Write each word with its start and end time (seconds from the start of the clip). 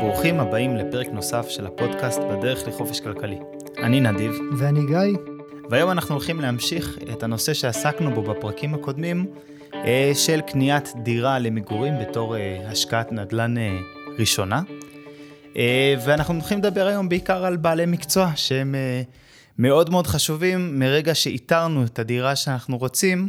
ברוכים 0.00 0.40
הבאים 0.40 0.76
לפרק 0.76 1.06
נוסף 1.06 1.48
של 1.48 1.66
הפודקאסט 1.66 2.20
בדרך 2.20 2.68
לחופש 2.68 3.00
כלכלי. 3.00 3.38
אני 3.78 4.00
נדיב. 4.00 4.32
ואני 4.58 4.86
גיא. 4.86 5.18
והיום 5.70 5.90
אנחנו 5.90 6.14
הולכים 6.14 6.40
להמשיך 6.40 6.98
את 7.12 7.22
הנושא 7.22 7.54
שעסקנו 7.54 8.14
בו 8.14 8.22
בפרקים 8.22 8.74
הקודמים, 8.74 9.26
אה, 9.74 10.12
של 10.14 10.40
קניית 10.40 10.92
דירה 11.02 11.38
למגורים 11.38 11.94
בתור 12.00 12.36
אה, 12.36 12.62
השקעת 12.66 13.12
נדל"ן 13.12 13.58
אה, 13.58 13.78
ראשונה. 14.18 14.62
ואנחנו 16.04 16.34
הולכים 16.34 16.58
לדבר 16.58 16.86
היום 16.86 17.08
בעיקר 17.08 17.44
על 17.44 17.56
בעלי 17.56 17.86
מקצוע 17.86 18.32
שהם 18.36 18.74
מאוד 19.58 19.90
מאוד 19.90 20.06
חשובים 20.06 20.78
מרגע 20.78 21.14
שאיתרנו 21.14 21.84
את 21.84 21.98
הדירה 21.98 22.36
שאנחנו 22.36 22.78
רוצים. 22.78 23.28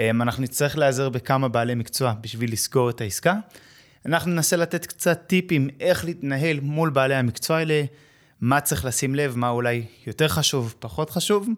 אנחנו 0.00 0.42
נצטרך 0.42 0.78
להיעזר 0.78 1.08
בכמה 1.08 1.48
בעלי 1.48 1.74
מקצוע 1.74 2.12
בשביל 2.20 2.52
לסגור 2.52 2.90
את 2.90 3.00
העסקה. 3.00 3.34
אנחנו 4.06 4.30
ננסה 4.30 4.56
לתת 4.56 4.86
קצת 4.86 5.22
טיפים 5.26 5.68
איך 5.80 6.04
להתנהל 6.04 6.60
מול 6.60 6.90
בעלי 6.90 7.14
המקצוע 7.14 7.56
האלה, 7.56 7.84
מה 8.40 8.60
צריך 8.60 8.84
לשים 8.84 9.14
לב, 9.14 9.36
מה 9.36 9.48
אולי 9.48 9.84
יותר 10.06 10.28
חשוב, 10.28 10.74
פחות 10.78 11.10
חשוב. 11.10 11.48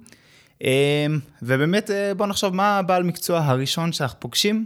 אמ, 0.64 1.18
ובאמת 1.42 1.90
אה, 1.90 2.14
בואו 2.14 2.28
נחשוב 2.28 2.54
מה 2.54 2.78
הבעל 2.78 3.02
מקצוע 3.02 3.40
הראשון 3.40 3.92
שאנחנו 3.92 4.20
פוגשים, 4.20 4.64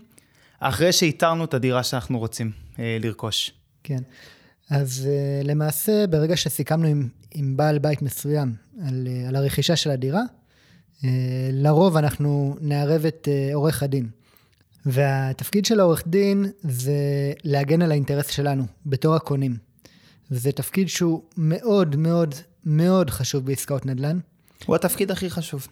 אחרי 0.60 0.92
שאיתרנו 0.92 1.44
את 1.44 1.54
הדירה 1.54 1.82
שאנחנו 1.82 2.18
רוצים 2.18 2.50
אה, 2.78 2.98
לרכוש. 3.00 3.52
כן, 3.82 4.02
אז 4.70 5.08
אה, 5.10 5.42
למעשה 5.44 6.06
ברגע 6.06 6.36
שסיכמנו 6.36 6.88
עם, 6.88 7.08
עם 7.30 7.56
בעל 7.56 7.78
בית 7.78 8.02
מסוים 8.02 8.54
על, 8.86 9.08
על 9.28 9.36
הרכישה 9.36 9.76
של 9.76 9.90
הדירה, 9.90 10.22
לרוב 11.52 11.96
אנחנו 11.96 12.56
נערב 12.60 13.06
את 13.06 13.28
עורך 13.54 13.82
הדין. 13.82 14.08
והתפקיד 14.86 15.64
של 15.64 15.80
העורך 15.80 16.02
דין 16.06 16.46
זה 16.62 16.92
להגן 17.44 17.82
על 17.82 17.90
האינטרס 17.90 18.30
שלנו 18.30 18.64
בתור 18.86 19.14
הקונים. 19.14 19.56
וזה 20.30 20.52
תפקיד 20.52 20.88
שהוא 20.88 21.22
מאוד 21.36 21.96
מאוד 21.96 22.34
מאוד 22.64 23.10
חשוב 23.10 23.46
בעסקאות 23.46 23.86
נדל"ן. 23.86 24.18
הוא 24.66 24.76
התפקיד 24.76 25.10
הכי 25.10 25.30
חשוב. 25.30 25.66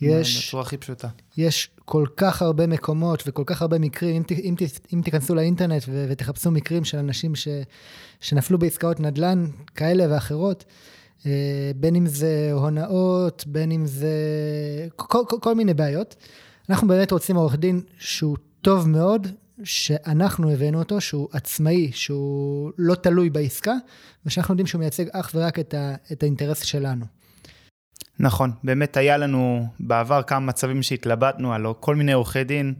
יש... 0.00 0.48
בצורה 0.48 0.62
הכי 0.62 0.76
פשוטה. 0.76 1.08
יש 1.36 1.70
כל 1.84 2.06
כך 2.16 2.42
הרבה 2.42 2.66
מקומות 2.66 3.22
וכל 3.26 3.42
כך 3.46 3.62
הרבה 3.62 3.78
מקרים, 3.78 4.22
אם, 4.30 4.38
אם, 4.42 4.54
אם 4.94 5.00
תיכנסו 5.04 5.34
לאינטרנט 5.34 5.82
ו, 5.88 6.06
ותחפשו 6.08 6.50
מקרים 6.50 6.84
של 6.84 6.98
אנשים 6.98 7.34
ש, 7.34 7.48
שנפלו 8.20 8.58
בעסקאות 8.58 9.00
נדל"ן 9.00 9.46
כאלה 9.74 10.14
ואחרות, 10.14 10.64
אה, 11.26 11.70
בין 11.76 11.96
אם 11.96 12.06
זה 12.06 12.50
הונאות, 12.52 13.44
בין 13.46 13.72
אם 13.72 13.86
זה 13.86 14.16
כל, 14.96 15.18
כל, 15.28 15.36
כל 15.40 15.54
מיני 15.54 15.74
בעיות. 15.74 16.16
אנחנו 16.70 16.88
באמת 16.88 17.12
רוצים 17.12 17.36
עורך 17.36 17.56
דין 17.56 17.80
שהוא 17.98 18.36
טוב 18.62 18.88
מאוד, 18.88 19.26
שאנחנו 19.64 20.50
הבאנו 20.50 20.78
אותו, 20.78 21.00
שהוא 21.00 21.28
עצמאי, 21.32 21.90
שהוא 21.92 22.72
לא 22.78 22.94
תלוי 22.94 23.30
בעסקה, 23.30 23.72
ושאנחנו 24.26 24.52
יודעים 24.52 24.66
שהוא 24.66 24.78
מייצג 24.78 25.04
אך 25.12 25.30
ורק 25.34 25.58
את, 25.58 25.74
ה, 25.74 25.94
את 26.12 26.22
האינטרס 26.22 26.62
שלנו. 26.62 27.04
נכון, 28.18 28.50
באמת 28.64 28.96
היה 28.96 29.16
לנו 29.16 29.66
בעבר 29.80 30.22
כמה 30.22 30.40
מצבים 30.40 30.82
שהתלבטנו 30.82 31.54
על 31.54 31.66
כל 31.80 31.96
מיני 31.96 32.12
עורכי 32.12 32.44
דין, 32.44 32.74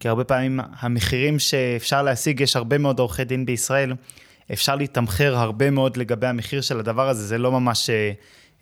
כי 0.00 0.08
הרבה 0.08 0.24
פעמים 0.24 0.60
המחירים 0.78 1.38
שאפשר 1.38 2.02
להשיג, 2.02 2.40
יש 2.40 2.56
הרבה 2.56 2.78
מאוד 2.78 2.98
עורכי 2.98 3.24
דין 3.24 3.46
בישראל, 3.46 3.92
אפשר 4.52 4.76
להתמחר 4.76 5.36
הרבה 5.36 5.70
מאוד 5.70 5.96
לגבי 5.96 6.26
המחיר 6.26 6.60
של 6.60 6.78
הדבר 6.80 7.08
הזה, 7.08 7.26
זה 7.26 7.38
לא 7.38 7.52
ממש 7.52 7.90
אה, 7.90 8.12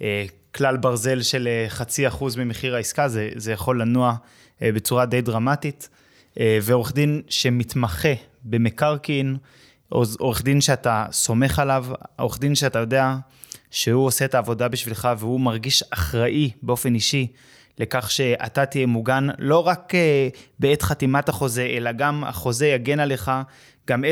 אה, 0.02 0.26
כלל 0.54 0.76
ברזל 0.76 1.22
של 1.22 1.48
אה, 1.48 1.66
חצי 1.68 2.08
אחוז 2.08 2.36
ממחיר 2.36 2.74
העסקה, 2.74 3.08
זה, 3.08 3.30
זה 3.36 3.52
יכול 3.52 3.80
לנוע 3.80 4.14
אה, 4.62 4.72
בצורה 4.72 5.06
די 5.06 5.20
דרמטית. 5.20 5.88
אה, 6.40 6.58
ועורך 6.62 6.92
דין 6.92 7.22
שמתמחה 7.28 8.12
במקרקעין, 8.44 9.36
עורך 9.88 10.42
דין 10.42 10.60
שאתה 10.60 11.06
סומך 11.12 11.58
עליו, 11.58 11.86
עורך 12.18 12.38
דין 12.38 12.54
שאתה 12.54 12.78
יודע 12.78 13.16
שהוא 13.70 14.06
עושה 14.06 14.24
את 14.24 14.34
העבודה 14.34 14.68
בשבילך 14.68 15.08
והוא 15.18 15.40
מרגיש 15.40 15.82
אחראי 15.90 16.50
באופן 16.62 16.94
אישי 16.94 17.26
לכך 17.78 18.10
שאתה 18.10 18.66
תהיה 18.66 18.86
מוגן, 18.86 19.26
לא 19.38 19.66
רק 19.66 19.94
אה, 19.94 20.28
בעת 20.58 20.82
חתימת 20.82 21.28
החוזה, 21.28 21.66
אלא 21.76 21.92
גם 21.92 22.24
החוזה 22.24 22.66
יגן 22.66 23.00
עליך 23.00 23.30
גם 23.88 24.04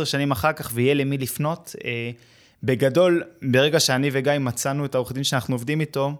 10-15 0.00 0.04
שנים 0.04 0.30
אחר 0.30 0.52
כך 0.52 0.70
ויהיה 0.74 0.94
למי 0.94 1.18
לפנות. 1.18 1.74
אה, 1.84 2.10
בגדול, 2.62 3.22
ברגע 3.42 3.80
שאני 3.80 4.10
וגיא 4.12 4.32
מצאנו 4.40 4.84
את 4.84 4.94
העורך 4.94 5.12
דין 5.12 5.24
שאנחנו 5.24 5.54
עובדים 5.54 5.80
איתו, 5.80 6.16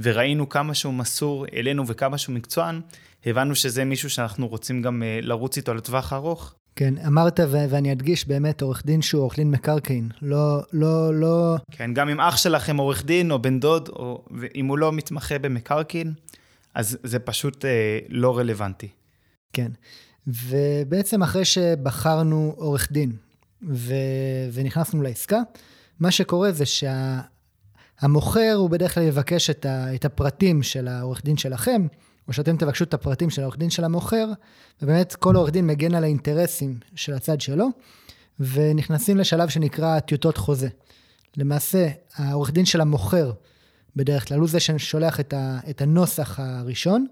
וראינו 0.00 0.48
כמה 0.48 0.74
שהוא 0.74 0.94
מסור 0.94 1.46
אלינו 1.54 1.86
וכמה 1.86 2.18
שהוא 2.18 2.34
מקצוען, 2.34 2.80
הבנו 3.26 3.54
שזה 3.54 3.84
מישהו 3.84 4.10
שאנחנו 4.10 4.48
רוצים 4.48 4.82
גם 4.82 5.02
אה, 5.02 5.18
לרוץ 5.22 5.56
איתו 5.56 5.74
לטווח 5.74 6.12
ארוך. 6.12 6.54
כן, 6.76 6.94
אמרת 7.06 7.40
ו- 7.40 7.64
ואני 7.70 7.92
אדגיש 7.92 8.28
באמת 8.28 8.62
עורך 8.62 8.82
דין 8.86 9.02
שהוא 9.02 9.22
עורך 9.22 9.36
דין 9.36 9.50
מקרקעין, 9.50 10.08
לא, 10.22 10.62
לא, 10.72 11.14
לא... 11.14 11.56
כן, 11.70 11.94
גם 11.94 12.08
אם 12.08 12.20
אח 12.20 12.36
שלכם 12.36 12.76
עורך 12.76 13.04
דין 13.04 13.30
או 13.30 13.42
בן 13.42 13.60
דוד, 13.60 13.88
או 13.88 14.24
אם 14.54 14.66
הוא 14.66 14.78
לא 14.78 14.92
מתמחה 14.92 15.38
במקרקעין, 15.38 16.12
אז 16.74 16.98
זה 17.02 17.18
פשוט 17.18 17.64
אה, 17.64 17.98
לא 18.08 18.38
רלוונטי. 18.38 18.88
כן, 19.52 19.70
ובעצם 20.26 21.22
אחרי 21.22 21.44
שבחרנו 21.44 22.54
עורך 22.56 22.92
דין 22.92 23.12
ו- 23.70 23.94
ונכנסנו 24.52 25.02
לעסקה, 25.02 25.40
מה 26.00 26.10
שקורה 26.10 26.52
זה 26.52 26.64
שהמוכר 26.66 28.40
שה- 28.40 28.52
הוא 28.54 28.70
בדרך 28.70 28.94
כלל 28.94 29.02
יבקש 29.02 29.50
את, 29.50 29.66
ה- 29.66 29.94
את 29.94 30.04
הפרטים 30.04 30.62
של 30.62 30.88
העורך 30.88 31.24
דין 31.24 31.36
שלכם, 31.36 31.86
או 32.28 32.32
שאתם 32.32 32.56
תבקשו 32.56 32.84
את 32.84 32.94
הפרטים 32.94 33.30
של 33.30 33.42
העורך 33.42 33.58
דין 33.58 33.70
של 33.70 33.84
המוכר, 33.84 34.32
ובאמת 34.82 35.14
כל 35.14 35.36
עורך 35.36 35.50
דין 35.50 35.66
מגן 35.66 35.94
על 35.94 36.04
האינטרסים 36.04 36.78
של 36.94 37.14
הצד 37.14 37.40
שלו, 37.40 37.68
ונכנסים 38.40 39.16
לשלב 39.16 39.48
שנקרא 39.48 40.00
טיוטות 40.00 40.36
חוזה. 40.36 40.68
למעשה, 41.36 41.88
העורך 42.16 42.50
דין 42.50 42.64
של 42.64 42.80
המוכר, 42.80 43.32
בדרך 43.96 44.28
כלל, 44.28 44.38
הוא 44.38 44.48
זה 44.48 44.60
ששולח 44.60 45.20
את, 45.20 45.32
ה, 45.32 45.58
את 45.70 45.82
הנוסח 45.82 46.40
הראשון, 46.40 47.06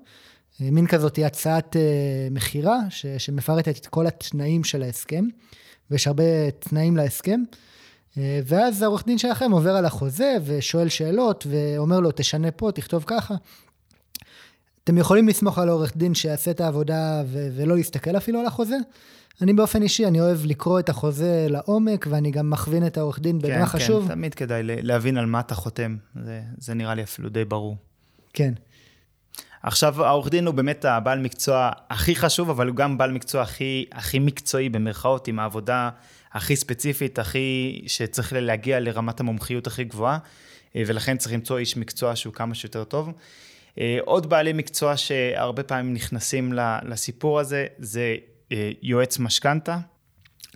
אה, 0.61 0.71
מין 0.71 0.87
כזאת 0.87 1.19
הצעת 1.27 1.77
אה, 1.77 2.29
מכירה, 2.31 2.79
שמפרטת 3.19 3.79
את 3.79 3.87
כל 3.87 4.07
התנאים 4.07 4.65
של 4.65 4.83
ההסכם, 4.83 5.25
ויש 5.91 6.07
הרבה 6.07 6.51
תנאים 6.51 6.97
להסכם. 6.97 7.43
אה, 8.19 8.41
ואז 8.47 8.83
העורך 8.83 9.07
דין 9.07 9.19
שלכם 9.19 9.53
עובר 9.53 9.77
על 9.77 9.85
החוזה 9.85 10.37
ושואל 10.45 10.89
שאלות 10.89 11.47
ואומר 11.51 12.01
לו, 12.01 12.11
תשנה 12.15 12.51
פה, 12.51 12.71
תכתוב 12.75 13.05
ככה. 13.07 13.35
אתם 14.85 14.99
יכולים 14.99 15.29
לסמוך 15.29 15.59
על 15.59 15.69
עורך 15.69 15.97
דין 15.97 16.15
שיעשה 16.15 16.51
את 16.51 16.61
העבודה 16.61 17.23
ו- 17.27 17.49
ולא 17.57 17.77
להסתכל 17.77 18.17
אפילו 18.17 18.41
על 18.41 18.47
החוזה. 18.47 18.77
אני 19.43 19.53
באופן 19.53 19.83
אישי, 19.83 20.07
אני 20.07 20.21
אוהב 20.21 20.39
לקרוא 20.45 20.81
את 20.81 20.89
החוזה 20.89 21.47
לעומק, 21.49 22.07
ואני 22.11 22.31
גם 22.31 22.51
מכווין 22.51 22.87
את 22.87 22.97
העורך 22.97 23.21
דין 23.21 23.39
במה 23.39 23.55
כן, 23.55 23.67
חשוב. 23.67 24.09
כן, 24.09 24.15
תמיד 24.15 24.35
כדאי 24.35 24.63
להבין 24.65 25.17
על 25.17 25.27
מה 25.27 25.41
אתה 25.41 25.55
חותם, 25.55 25.97
זה, 26.25 26.41
זה 26.59 26.75
נראה 26.75 26.95
לי 26.95 27.03
אפילו 27.03 27.29
די 27.29 27.45
ברור. 27.45 27.77
כן. 28.33 28.53
עכשיו, 29.63 30.05
העורך 30.05 30.29
דין 30.29 30.47
הוא 30.47 30.55
באמת 30.55 30.85
הבעל 30.85 31.19
מקצוע 31.19 31.71
הכי 31.91 32.17
חשוב, 32.17 32.51
אבל 32.51 32.69
הוא 32.69 32.77
גם 32.77 32.99
בעל 32.99 33.13
מקצוע 33.13 33.43
הכי, 33.43 33.85
הכי 33.93 34.19
מקצועי 34.19 34.69
במרכאות, 34.69 35.29
עם 35.29 35.39
העבודה 35.39 35.91
הכי 36.33 36.57
ספציפית, 36.57 37.19
הכי, 37.19 37.83
שצריך 37.87 38.33
להגיע 38.37 38.81
לרמת 38.81 39.21
המומחיות 39.21 39.67
הכי 39.67 39.85
גבוהה, 39.85 40.19
ולכן 40.75 41.17
צריך 41.17 41.35
למצוא 41.35 41.59
איש 41.59 41.77
מקצוע 41.77 42.17
שהוא 42.17 42.35
כמה 42.35 42.55
שיותר 42.55 42.85
טוב. 42.85 43.13
אה, 43.79 43.99
עוד 44.05 44.31
בעלי 44.31 44.53
מקצוע 44.53 44.97
שהרבה 44.97 45.63
פעמים 45.63 45.95
נכנסים 45.95 46.53
לסיפור 46.83 47.41
הזה, 47.41 47.67
זה 47.79 48.17
אה, 48.53 48.71
יועץ 48.83 49.19
משכנתה. 49.19 49.79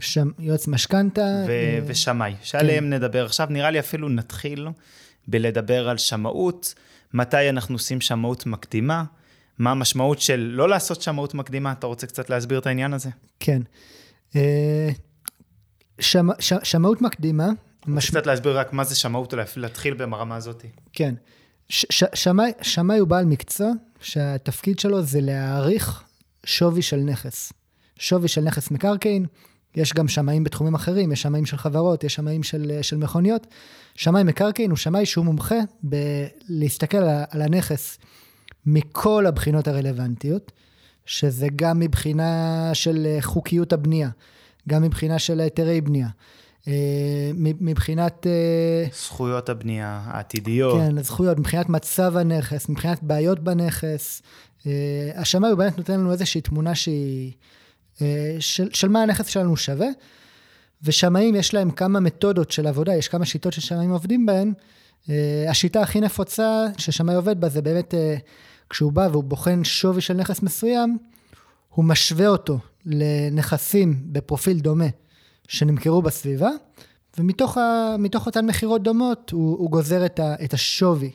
שם, 0.00 0.30
יועץ 0.38 0.68
משכנתה. 0.68 1.44
ו- 1.46 1.50
אה, 1.50 1.78
ושמאי, 1.86 2.34
שעליהם 2.42 2.84
כן. 2.84 2.92
נדבר 2.92 3.24
עכשיו. 3.24 3.46
נראה 3.50 3.70
לי 3.70 3.78
אפילו 3.78 4.08
נתחיל 4.08 4.68
בלדבר 5.28 5.88
על 5.88 5.98
שמאות, 5.98 6.74
מתי 7.14 7.48
אנחנו 7.48 7.74
עושים 7.74 8.00
שמאות 8.00 8.46
מקדימה, 8.46 9.04
מה 9.58 9.70
המשמעות 9.70 10.20
של 10.20 10.50
לא 10.54 10.68
לעשות 10.68 11.02
שמאות 11.02 11.34
מקדימה, 11.34 11.72
אתה 11.72 11.86
רוצה 11.86 12.06
קצת 12.06 12.30
להסביר 12.30 12.58
את 12.58 12.66
העניין 12.66 12.92
הזה? 12.92 13.10
כן. 13.40 13.62
שמ, 16.00 16.28
ש, 16.38 16.52
שמאות 16.62 17.02
מקדימה. 17.02 17.48
מש... 17.86 18.10
קצת 18.10 18.26
להסביר 18.26 18.58
רק 18.58 18.72
מה 18.72 18.84
זה 18.84 18.96
שמאות, 18.96 19.34
להתחיל 19.56 19.94
ברמה 19.94 20.36
הזאת. 20.36 20.64
כן. 20.92 21.14
שמאי, 22.62 22.98
הוא 22.98 23.08
בעל 23.08 23.24
מקצוע 23.24 23.70
שהתפקיד 24.00 24.78
שלו 24.78 25.02
זה 25.02 25.20
להעריך 25.20 26.02
שווי 26.46 26.82
של 26.82 26.96
נכס. 26.96 27.52
שווי 27.98 28.28
של 28.28 28.40
נכס 28.40 28.70
מקרקעין, 28.70 29.26
יש 29.76 29.92
גם 29.92 30.08
שמאים 30.08 30.44
בתחומים 30.44 30.74
אחרים, 30.74 31.12
יש 31.12 31.22
שמאים 31.22 31.46
של 31.46 31.56
חברות, 31.56 32.04
יש 32.04 32.14
שמאים 32.14 32.42
של, 32.42 32.78
של 32.82 32.96
מכוניות. 32.96 33.46
שמאי 33.94 34.22
מקרקעין 34.22 34.70
הוא 34.70 34.76
שמאי 34.76 35.06
שהוא 35.06 35.24
מומחה 35.24 35.58
בלהסתכל 35.82 36.96
על, 36.96 37.42
הנכס 37.42 37.98
מכל 38.66 39.26
הבחינות 39.26 39.68
הרלוונטיות, 39.68 40.52
שזה 41.06 41.46
גם 41.56 41.78
מבחינה 41.78 42.70
של 42.74 43.06
חוקיות 43.20 43.72
הבנייה, 43.72 44.10
גם 44.68 44.82
מבחינה 44.82 45.18
של 45.18 45.40
היתרי 45.40 45.80
בנייה, 45.80 46.06
אה, 46.06 46.12
מבחינת... 47.34 48.26
אה, 48.26 48.88
זכויות 48.94 49.48
הבנייה 49.48 50.00
העתידיות. 50.04 50.80
כן, 50.80 51.02
זכויות, 51.02 51.38
מבחינת 51.38 51.68
מצב 51.68 52.16
הנכס, 52.16 52.68
מבחינת 52.68 53.02
בעיות 53.02 53.40
בנכס. 53.40 54.22
אה, 54.66 54.72
השמאי 55.14 55.50
הוא 55.50 55.58
באמת 55.58 55.78
נותן 55.78 55.92
לנו 55.92 56.12
איזושהי 56.12 56.40
תמונה 56.40 56.74
שהיא... 56.74 57.32
של, 58.40 58.68
של 58.72 58.88
מה 58.88 59.02
הנכס 59.02 59.26
שלנו 59.26 59.56
שווה. 59.56 59.88
ושמאים 60.82 61.34
יש 61.34 61.54
להם 61.54 61.70
כמה 61.70 62.00
מתודות 62.00 62.50
של 62.50 62.66
עבודה, 62.66 62.94
יש 62.94 63.08
כמה 63.08 63.26
שיטות 63.26 63.52
ששמאים 63.52 63.90
עובדים 63.90 64.26
בהן. 64.26 64.52
אה, 65.10 65.46
השיטה 65.50 65.80
הכי 65.80 66.00
נפוצה 66.00 66.66
ששמאי 66.78 67.14
עובד 67.14 67.40
בה 67.40 67.48
זה 67.48 67.62
באמת 67.62 67.94
אה, 67.94 68.16
כשהוא 68.70 68.92
בא 68.92 69.08
והוא 69.12 69.24
בוחן 69.24 69.64
שווי 69.64 70.00
של 70.00 70.14
נכס 70.14 70.42
מסוים, 70.42 70.98
הוא 71.68 71.84
משווה 71.84 72.28
אותו 72.28 72.58
לנכסים 72.86 74.00
בפרופיל 74.06 74.58
דומה 74.58 74.86
שנמכרו 75.48 76.02
בסביבה, 76.02 76.50
ומתוך 77.18 77.58
ה, 77.58 77.96
אותן 78.26 78.46
מכירות 78.46 78.82
דומות 78.82 79.30
הוא, 79.30 79.58
הוא 79.58 79.70
גוזר 79.70 80.06
את, 80.06 80.20
ה, 80.20 80.34
את 80.44 80.54
השווי 80.54 81.10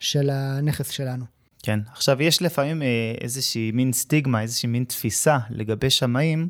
של 0.00 0.30
הנכס 0.30 0.90
שלנו. 0.90 1.24
כן, 1.62 1.80
עכשיו 1.92 2.22
יש 2.22 2.42
לפעמים 2.42 2.82
אה, 2.82 3.14
איזושהי 3.20 3.70
מין 3.70 3.92
סטיגמה, 3.92 4.42
איזושהי 4.42 4.68
מין 4.68 4.84
תפיסה 4.84 5.38
לגבי 5.50 5.90
שמאים, 5.90 6.48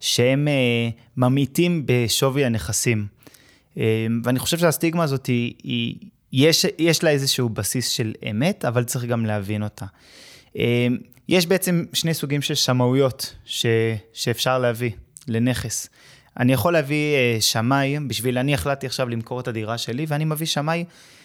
שהם 0.00 0.48
אה, 0.48 0.88
ממעיטים 1.16 1.82
בשווי 1.86 2.44
הנכסים. 2.44 3.06
אה, 3.78 4.06
ואני 4.24 4.38
חושב 4.38 4.58
שהסטיגמה 4.58 5.04
הזאת 5.04 5.26
היא, 5.26 5.54
היא 5.62 5.96
יש, 6.32 6.66
יש 6.78 7.04
לה 7.04 7.10
איזשהו 7.10 7.48
בסיס 7.48 7.88
של 7.88 8.12
אמת, 8.30 8.64
אבל 8.64 8.84
צריך 8.84 9.04
גם 9.04 9.26
להבין 9.26 9.62
אותה. 9.62 9.86
יש 11.28 11.46
בעצם 11.46 11.84
שני 11.92 12.14
סוגים 12.14 12.42
של 12.42 12.54
שמאויות 12.54 13.34
ש, 13.44 13.66
שאפשר 14.12 14.58
להביא 14.58 14.90
לנכס. 15.28 15.88
אני 16.40 16.52
יכול 16.52 16.72
להביא 16.72 17.16
שמאי, 17.40 17.98
בשביל 18.06 18.38
אני 18.38 18.54
החלטתי 18.54 18.86
עכשיו 18.86 19.08
למכור 19.08 19.40
את 19.40 19.48
הדירה 19.48 19.78
שלי, 19.78 20.04
ואני 20.08 20.24
מביא 20.24 20.46
שמאי 20.46 20.84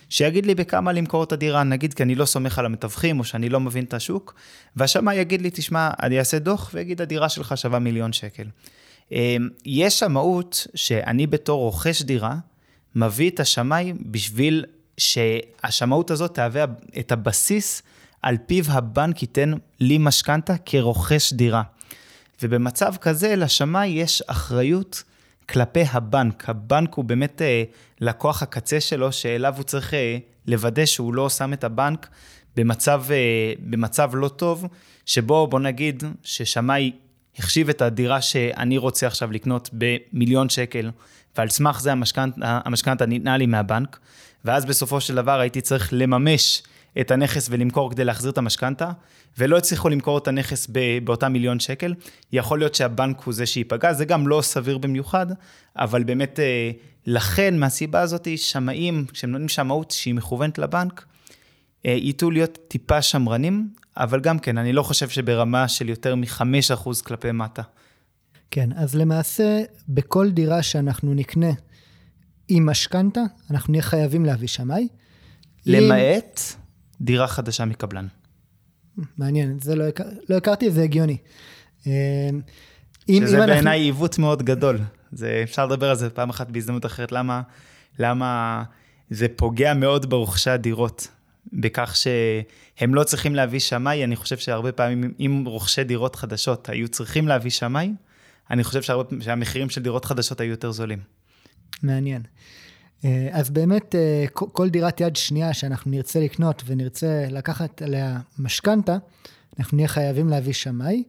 שיגיד 0.09 0.45
לי 0.45 0.55
בכמה 0.55 0.91
למכור 0.91 1.23
את 1.23 1.31
הדירה, 1.31 1.63
נגיד 1.63 1.93
כי 1.93 2.03
אני 2.03 2.15
לא 2.15 2.25
סומך 2.25 2.59
על 2.59 2.65
המתווכים 2.65 3.19
או 3.19 3.23
שאני 3.23 3.49
לא 3.49 3.59
מבין 3.59 3.83
את 3.83 3.93
השוק, 3.93 4.33
והשמאי 4.75 5.15
יגיד 5.15 5.41
לי, 5.41 5.49
תשמע, 5.53 5.89
אני 6.03 6.19
אעשה 6.19 6.39
דוח 6.39 6.71
ויגיד, 6.73 7.01
הדירה 7.01 7.29
שלך 7.29 7.57
שווה 7.57 7.79
מיליון 7.79 8.13
שקל. 8.13 8.47
אמ, 9.11 9.49
יש 9.65 9.99
שמאות 9.99 10.67
שאני 10.75 11.27
בתור 11.27 11.59
רוכש 11.59 12.01
דירה, 12.01 12.35
מביא 12.95 13.29
את 13.29 13.39
השמאי 13.39 13.93
בשביל 14.01 14.65
שהשמאות 14.97 16.11
הזאת 16.11 16.33
תהווה 16.33 16.65
את 16.99 17.11
הבסיס 17.11 17.81
על 18.21 18.37
פיו 18.45 18.63
הבנק 18.67 19.21
ייתן 19.21 19.53
לי 19.79 19.97
משכנתה 19.97 20.53
כרוכש 20.65 21.33
דירה. 21.33 21.63
ובמצב 22.43 22.95
כזה 23.01 23.35
לשמאי 23.35 23.87
יש 23.87 24.21
אחריות 24.27 25.03
כלפי 25.49 25.83
הבנק. 25.91 26.49
הבנק 26.49 26.93
הוא 26.93 27.05
באמת 27.05 27.41
אה, 27.41 27.63
לקוח 28.01 28.43
הקצה 28.43 28.79
שלו, 28.79 29.11
שאליו 29.11 29.53
הוא 29.57 29.63
צריך 29.63 29.93
אה, 29.93 30.17
לוודא 30.47 30.85
שהוא 30.85 31.13
לא 31.13 31.29
שם 31.29 31.53
את 31.53 31.63
הבנק 31.63 32.07
במצב, 32.55 33.03
אה, 33.09 33.53
במצב 33.59 34.11
לא 34.13 34.27
טוב, 34.27 34.65
שבו 35.05 35.47
בוא 35.47 35.59
נגיד 35.59 36.03
ששמאי 36.23 36.91
החשיב 37.39 37.69
את 37.69 37.81
הדירה 37.81 38.21
שאני 38.21 38.77
רוצה 38.77 39.07
עכשיו 39.07 39.31
לקנות 39.31 39.69
במיליון 39.73 40.49
שקל, 40.49 40.91
ועל 41.37 41.49
סמך 41.49 41.81
זה 41.81 41.91
המשכנתה 42.41 43.05
ניתנה 43.05 43.37
לי 43.37 43.45
מהבנק, 43.45 43.99
ואז 44.45 44.65
בסופו 44.65 45.01
של 45.01 45.15
דבר 45.15 45.39
הייתי 45.39 45.61
צריך 45.61 45.89
לממש 45.91 46.63
את 47.01 47.11
הנכס 47.11 47.47
ולמכור 47.51 47.91
כדי 47.91 48.05
להחזיר 48.05 48.31
את 48.31 48.37
המשכנתה, 48.37 48.91
ולא 49.37 49.57
הצליחו 49.57 49.89
למכור 49.89 50.17
את 50.17 50.27
הנכס 50.27 50.67
באותה 51.03 51.29
מיליון 51.29 51.59
שקל, 51.59 51.93
יכול 52.31 52.59
להיות 52.59 52.75
שהבנק 52.75 53.21
הוא 53.21 53.33
זה 53.33 53.45
שייפגע, 53.45 53.93
זה 53.93 54.05
גם 54.05 54.27
לא 54.27 54.41
סביר 54.41 54.77
במיוחד, 54.77 55.27
אבל 55.75 56.03
באמת 56.03 56.39
אה, 56.39 56.71
לכן 57.05 57.59
מהסיבה 57.59 58.01
הזאת 58.01 58.27
שמאים, 58.37 59.05
כשהם 59.11 59.31
נותנים 59.31 59.49
שמאות 59.49 59.91
שהיא 59.91 60.13
מכוונת 60.13 60.57
לבנק, 60.57 61.05
אה, 61.85 61.91
ייטו 61.91 62.31
להיות 62.31 62.57
טיפה 62.67 63.01
שמרנים, 63.01 63.69
אבל 63.97 64.19
גם 64.19 64.39
כן, 64.39 64.57
אני 64.57 64.73
לא 64.73 64.83
חושב 64.83 65.09
שברמה 65.09 65.67
של 65.67 65.89
יותר 65.89 66.15
מ-5% 66.15 67.03
כלפי 67.03 67.31
מטה. 67.31 67.61
כן, 68.51 68.69
אז 68.75 68.95
למעשה, 68.95 69.63
בכל 69.89 70.29
דירה 70.29 70.63
שאנחנו 70.63 71.13
נקנה 71.13 71.51
עם 72.47 72.69
משכנתה, 72.69 73.21
אנחנו 73.51 73.71
נהיה 73.71 73.83
חייבים 73.83 74.25
להביא 74.25 74.47
שמאי. 74.47 74.87
למעט 75.65 76.39
אם... 76.39 76.59
דירה 77.01 77.27
חדשה 77.27 77.65
מקבלן. 77.65 78.07
מעניין, 79.17 79.59
זה 79.59 79.75
לא, 79.75 79.83
הכ... 79.83 80.01
לא 80.29 80.35
הכרתי, 80.35 80.71
זה 80.71 80.83
הגיוני. 80.83 81.17
אה, 81.87 81.91
אם, 83.09 83.23
שזה 83.25 83.37
בעיניי 83.37 83.57
אנחנו... 83.57 83.69
עיוות 83.71 84.19
מאוד 84.19 84.43
גדול. 84.43 84.79
זה, 85.11 85.41
אפשר 85.43 85.65
לדבר 85.65 85.89
על 85.89 85.95
זה 85.95 86.09
פעם 86.09 86.29
אחת 86.29 86.49
בהזדמנות 86.49 86.85
אחרת, 86.85 87.11
למה, 87.11 87.41
למה 87.99 88.63
זה 89.09 89.27
פוגע 89.35 89.73
מאוד 89.73 90.09
ברוכשי 90.09 90.49
הדירות. 90.49 91.07
בכך 91.53 91.95
שהם 91.95 92.95
לא 92.95 93.03
צריכים 93.03 93.35
להביא 93.35 93.59
שמאי, 93.59 94.03
אני 94.03 94.15
חושב 94.15 94.37
שהרבה 94.37 94.71
פעמים, 94.71 95.13
אם 95.19 95.43
רוכשי 95.47 95.83
דירות 95.83 96.15
חדשות 96.15 96.69
היו 96.69 96.87
צריכים 96.87 97.27
להביא 97.27 97.51
שמאי, 97.51 97.93
אני 98.51 98.63
חושב 98.63 98.81
שהרבה, 98.81 99.15
שהמחירים 99.21 99.69
של 99.69 99.81
דירות 99.81 100.05
חדשות 100.05 100.39
היו 100.39 100.49
יותר 100.49 100.71
זולים. 100.71 100.99
מעניין. 101.83 102.21
אה, 103.05 103.29
אז 103.31 103.49
באמת, 103.49 103.95
אה, 103.95 104.25
כל 104.33 104.69
דירת 104.69 105.01
יד 105.01 105.15
שנייה 105.15 105.53
שאנחנו 105.53 105.91
נרצה 105.91 106.19
לקנות 106.19 106.63
ונרצה 106.65 107.25
לקחת 107.29 107.81
עליה 107.81 108.19
משכנתה, 108.39 108.97
אנחנו 109.59 109.75
נהיה 109.75 109.87
חייבים 109.87 110.29
להביא 110.29 110.53
שמאי. 110.53 111.03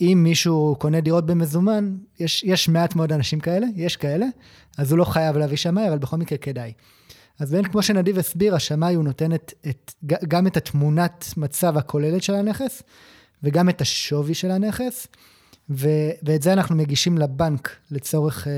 אם 0.00 0.20
מישהו 0.22 0.76
קונה 0.78 1.00
דירות 1.00 1.26
במזומן, 1.26 1.96
יש, 2.20 2.44
יש 2.44 2.68
מעט 2.68 2.96
מאוד 2.96 3.12
אנשים 3.12 3.40
כאלה, 3.40 3.66
יש 3.76 3.96
כאלה, 3.96 4.26
אז 4.78 4.92
הוא 4.92 4.98
לא 4.98 5.04
חייב 5.04 5.36
להביא 5.36 5.56
שמאי, 5.56 5.88
אבל 5.88 5.98
בכל 5.98 6.16
מקרה 6.16 6.38
כדאי. 6.38 6.72
אז 7.38 7.50
באמת, 7.50 7.66
כמו 7.66 7.82
שנדיב 7.82 8.18
הסביר, 8.18 8.54
השמאי 8.54 8.94
הוא 8.94 9.04
נותן 9.04 9.32
את, 9.32 9.52
את, 9.68 9.94
גם 10.04 10.46
את 10.46 10.56
התמונת 10.56 11.24
מצב 11.36 11.76
הכוללת 11.76 12.22
של 12.22 12.34
הנכס, 12.34 12.82
וגם 13.42 13.68
את 13.68 13.80
השווי 13.80 14.34
של 14.34 14.50
הנכס, 14.50 15.08
ו, 15.70 15.88
ואת 16.22 16.42
זה 16.42 16.52
אנחנו 16.52 16.76
מגישים 16.76 17.18
לבנק 17.18 17.76
לצורך 17.90 18.46
uh, 18.46 18.50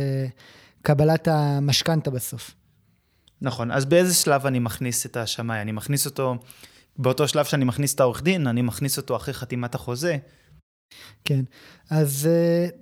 קבלת 0.83 1.29
המשכנתה 1.29 2.11
בסוף. 2.11 2.55
נכון, 3.41 3.71
אז 3.71 3.85
באיזה 3.85 4.15
שלב 4.15 4.47
אני 4.47 4.59
מכניס 4.59 5.07
את 5.07 5.17
השמאי? 5.17 5.61
אני 5.61 5.73
מכניס 5.73 6.07
אותו, 6.07 6.35
באותו 6.99 7.29
שלב 7.29 7.45
שאני 7.45 7.65
מכניס 7.65 7.95
את 7.95 8.01
העורך 8.01 8.23
דין, 8.23 8.47
אני 8.47 8.63
מכניס 8.63 8.97
אותו 8.97 9.17
אחרי 9.17 9.35
חתימת 9.35 9.75
החוזה. 9.75 10.17
כן, 11.25 11.41
אז 11.91 12.29
uh, 12.29 12.75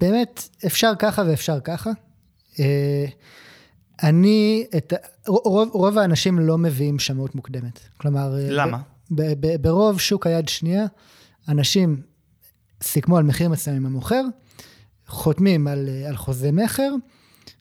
באמת, 0.00 0.48
אפשר 0.66 0.92
ככה 0.98 1.22
ואפשר 1.26 1.60
ככה. 1.60 1.90
Uh, 2.52 2.58
אני, 4.02 4.66
את, 4.76 4.92
רוב, 5.26 5.68
רוב 5.72 5.98
האנשים 5.98 6.38
לא 6.38 6.58
מביאים 6.58 6.98
שמאות 6.98 7.34
מוקדמת. 7.34 7.80
כלומר... 7.96 8.38
אה, 8.38 8.46
למה? 8.50 8.78
ב, 9.10 9.22
ב, 9.22 9.46
ב, 9.46 9.62
ברוב 9.62 10.00
שוק 10.00 10.26
היד 10.26 10.48
שנייה, 10.48 10.86
אנשים 11.48 12.02
סיכמו 12.82 13.16
על 13.16 13.24
מחיר 13.24 13.48
מסוים 13.48 13.76
עם 13.76 13.86
המוכר, 13.86 14.22
חותמים 15.06 15.66
על, 15.66 15.88
אה, 15.88 16.08
על 16.08 16.16
חוזה 16.16 16.52
מכר, 16.52 16.90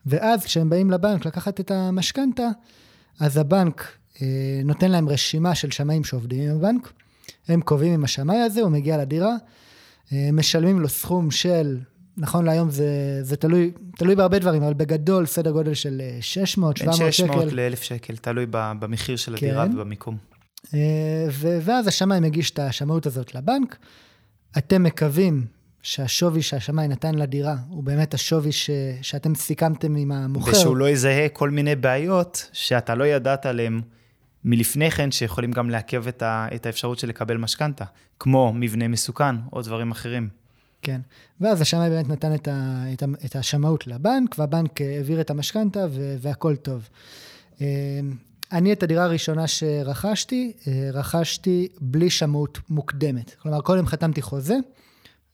ואז 0.06 0.46
כשהם 0.46 0.70
באים 0.70 0.92
לבנק 0.92 1.26
לקחת 1.26 1.60
את 1.60 1.72
המשכנתה, 1.72 2.48
אז 3.20 3.38
הבנק 3.38 3.98
אה, 4.22 4.62
נותן 4.66 4.92
להם 4.92 5.10
רשימה 5.10 5.56
של 5.56 5.72
שמאים 5.72 6.04
שעובדים 6.04 6.50
עם 6.50 6.56
הבנק, 6.56 6.94
הם 7.48 7.62
קובעים 7.62 7.94
עם 7.94 8.04
השמאי 8.04 8.38
הזה, 8.38 8.62
הוא 8.62 8.70
מגיע 8.70 8.98
לדירה, 8.98 9.36
אה, 10.14 10.30
משלמים 10.34 10.80
לו 10.80 10.90
סכום 10.90 11.32
של 11.32 11.80
נכון 12.18 12.46
להיום 12.46 12.70
זה, 12.70 13.20
זה 13.22 13.36
תלוי, 13.36 13.72
תלוי 13.98 14.16
בהרבה 14.16 14.40
דברים, 14.40 14.64
אבל 14.64 14.74
בגדול 14.74 15.26
סדר 15.26 15.52
גודל 15.52 15.74
של 15.74 16.02
600, 16.22 16.78
700 16.78 16.96
שקל. 16.96 17.04
בין 17.04 17.12
600 17.12 17.54
ל-1,000 17.54 17.84
שקל, 17.84 18.16
תלוי 18.16 18.46
במחיר 18.52 19.16
של 19.16 19.36
הדירה 19.36 19.68
כן. 19.68 19.74
ובמיקום. 19.74 20.18
אה, 20.74 21.28
ואז 21.62 21.88
השמאי 21.88 22.20
מגיש 22.20 22.52
את 22.52 22.60
השמאות 22.60 23.06
הזאת 23.06 23.36
לבנק. 23.36 23.78
אתם 24.58 24.84
מקווים 24.84 25.46
שהשווי 25.84 26.42
שהשמאי 26.42 26.88
נתן 26.88 27.16
לדירה 27.16 27.56
הוא 27.70 27.84
באמת 27.84 28.14
השווי 28.14 28.52
ש... 28.52 28.70
שאתם 29.02 29.36
סיכמתם 29.36 29.96
עם 29.96 30.12
המוכר. 30.12 30.52
ושהוא 30.52 30.78
לא 30.78 30.90
יזהה 30.90 31.30
כל 31.30 31.50
מיני 31.50 31.76
בעיות 31.76 32.50
שאתה 32.54 32.96
לא 32.96 33.04
ידעת 33.04 33.46
עליהן 33.46 33.82
מלפני 34.46 34.92
כן, 34.92 35.12
שיכולים 35.12 35.52
גם 35.52 35.70
לעכב 35.70 36.08
את, 36.08 36.22
ה... 36.22 36.48
את 36.56 36.66
האפשרות 36.66 37.00
של 37.00 37.08
לקבל 37.08 37.38
משכנתה, 37.38 37.86
כמו 38.20 38.54
מבנה 38.54 38.88
מסוכן 38.88 39.36
או 39.54 39.62
דברים 39.62 39.92
אחרים. 39.92 40.30
כן. 40.82 41.02
ואז 41.42 41.62
השמאי 41.62 41.90
באמת 41.90 42.10
נתן 42.10 42.36
את, 42.36 42.48
ה, 42.48 42.84
את, 42.94 43.04
ה, 43.04 43.06
את 43.26 43.36
השמאות 43.36 43.88
לבנק, 43.88 44.36
והבנק 44.40 44.82
העביר 44.82 45.22
את 45.22 45.30
המשכנתה 45.30 45.86
והכל 46.22 46.56
טוב. 46.56 46.90
אמ, 47.62 47.66
אני 48.52 48.74
את 48.74 48.84
הדירה 48.84 49.04
הראשונה 49.04 49.48
שרכשתי, 49.48 50.54
אה, 50.68 50.90
רכשתי 50.94 51.68
בלי 51.82 52.10
שמאות 52.10 52.60
מוקדמת. 52.70 53.36
כלומר, 53.40 53.62
קודם 53.62 53.86
חתמתי 53.86 54.22
חוזה, 54.22 54.56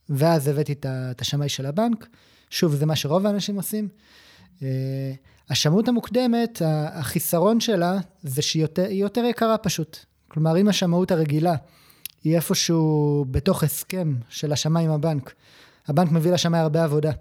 ואז 0.10 0.48
הבאתי 0.48 0.74
את 0.86 1.22
השמאי 1.22 1.50
של 1.50 1.66
הבנק. 1.66 2.08
שוב, 2.50 2.76
זה 2.76 2.86
מה 2.86 2.96
שרוב 2.96 3.26
האנשים 3.26 3.56
עושים. 3.56 3.88
אה, 4.64 5.12
השמאות 5.50 5.88
המוקדמת, 5.88 6.62
החיסרון 6.66 7.60
שלה 7.60 7.98
זה 8.24 8.42
שהיא 8.42 8.62
יותר, 8.62 8.92
יותר 8.92 9.24
יקרה 9.26 9.58
פשוט. 9.58 9.98
כלומר, 10.28 10.58
אם 10.58 10.68
השמאות 10.68 11.12
הרגילה 11.12 11.56
היא 12.24 12.36
איפשהו 12.36 13.26
בתוך 13.32 13.64
הסכם 13.64 14.16
של 14.30 14.52
השמאי 14.52 14.84
עם 14.84 14.92
הבנק. 14.92 15.34
הבנק 15.88 16.12
מביא 16.12 16.32
לשמאי 16.32 16.60
הרבה 16.60 16.84
עבודה, 16.84 17.12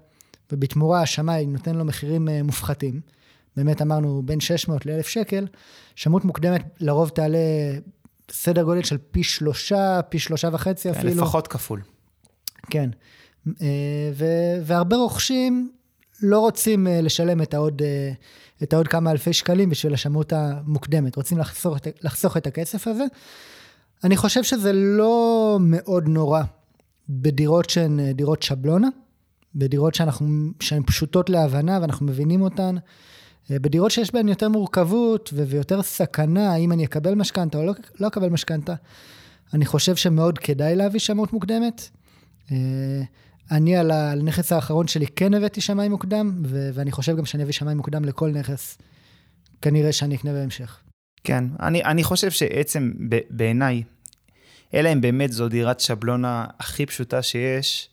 ובתמורה 0.51 1.01
השמאי 1.01 1.45
נותן 1.45 1.75
לו 1.75 1.85
מחירים 1.85 2.29
אה, 2.29 2.43
מופחתים. 2.43 3.01
באמת 3.57 3.81
אמרנו 3.81 4.21
בין 4.25 4.39
600 4.39 4.85
ל-1,000 4.85 5.03
שקל, 5.03 5.47
שמות 5.95 6.25
מוקדמת 6.25 6.61
לרוב 6.79 7.09
תעלה 7.09 7.37
סדר 8.31 8.63
גודל 8.63 8.83
של 8.83 8.97
פי 9.11 9.23
שלושה, 9.23 10.01
פי 10.09 10.19
שלושה 10.19 10.49
וחצי 10.53 10.93
כן, 10.93 10.99
אפילו. 10.99 11.21
לפחות 11.21 11.47
כפול. 11.47 11.81
כן. 12.69 12.89
אה, 13.61 14.11
ו- 14.13 14.59
והרבה 14.63 14.95
רוכשים 14.95 15.71
לא 16.21 16.39
רוצים 16.39 16.87
לשלם 16.89 17.41
את 17.41 17.53
העוד, 17.53 17.81
את 18.63 18.73
העוד 18.73 18.87
כמה 18.87 19.11
אלפי 19.11 19.33
שקלים 19.33 19.69
בשביל 19.69 19.93
השמאות 19.93 20.33
המוקדמת, 20.33 21.15
רוצים 21.15 21.37
לחסוך, 21.37 21.77
לחסוך 22.01 22.37
את 22.37 22.47
הכסף 22.47 22.87
הזה. 22.87 23.03
אני 24.03 24.17
חושב 24.17 24.43
שזה 24.43 24.73
לא 24.73 25.57
מאוד 25.61 26.07
נורא 26.07 26.41
בדירות 27.09 27.69
שהן 27.69 28.11
דירות 28.11 28.43
שבלונה, 28.43 28.87
בדירות 29.55 29.95
שאנחנו, 29.95 30.27
שהן 30.59 30.83
פשוטות 30.83 31.29
להבנה 31.29 31.79
ואנחנו 31.81 32.05
מבינים 32.05 32.41
אותן. 32.41 32.75
בדירות 33.49 33.91
שיש 33.91 34.13
בהן 34.13 34.27
יותר 34.27 34.49
מורכבות 34.49 35.33
ויותר 35.33 35.81
סכנה, 35.81 36.53
האם 36.53 36.71
אני 36.71 36.85
אקבל 36.85 37.15
משכנתה 37.15 37.57
או 37.57 37.65
לא, 37.65 37.73
לא 37.99 38.07
אקבל 38.07 38.29
משכנתה, 38.29 38.73
אני 39.53 39.65
חושב 39.65 39.95
שמאוד 39.95 40.37
כדאי 40.37 40.75
להביא 40.75 40.99
שמאות 40.99 41.33
מוקדמת. 41.33 41.89
אה, 42.51 43.01
אני 43.51 43.77
על 43.77 43.91
הנכס 43.91 44.51
האחרון 44.51 44.87
שלי 44.87 45.07
כן 45.07 45.33
הבאתי 45.33 45.61
שמאי 45.61 45.89
מוקדם, 45.89 46.41
ו- 46.45 46.69
ואני 46.73 46.91
חושב 46.91 47.17
גם 47.17 47.25
שאני 47.25 47.43
אביא 47.43 47.53
שמאי 47.53 47.73
מוקדם 47.73 48.05
לכל 48.05 48.31
נכס, 48.31 48.77
כנראה 49.61 49.91
שאני 49.91 50.15
אקנה 50.15 50.33
בהמשך. 50.33 50.79
כן, 51.23 51.43
אני, 51.59 51.83
אני 51.83 52.03
חושב 52.03 52.31
שעצם 52.31 52.91
בעיניי, 53.29 53.83
אלא 54.73 54.93
אם 54.93 55.01
באמת 55.01 55.31
זו 55.31 55.49
דירת 55.49 55.79
שבלונה 55.79 56.45
הכי 56.59 56.85
פשוטה 56.85 57.21
שיש, 57.21 57.89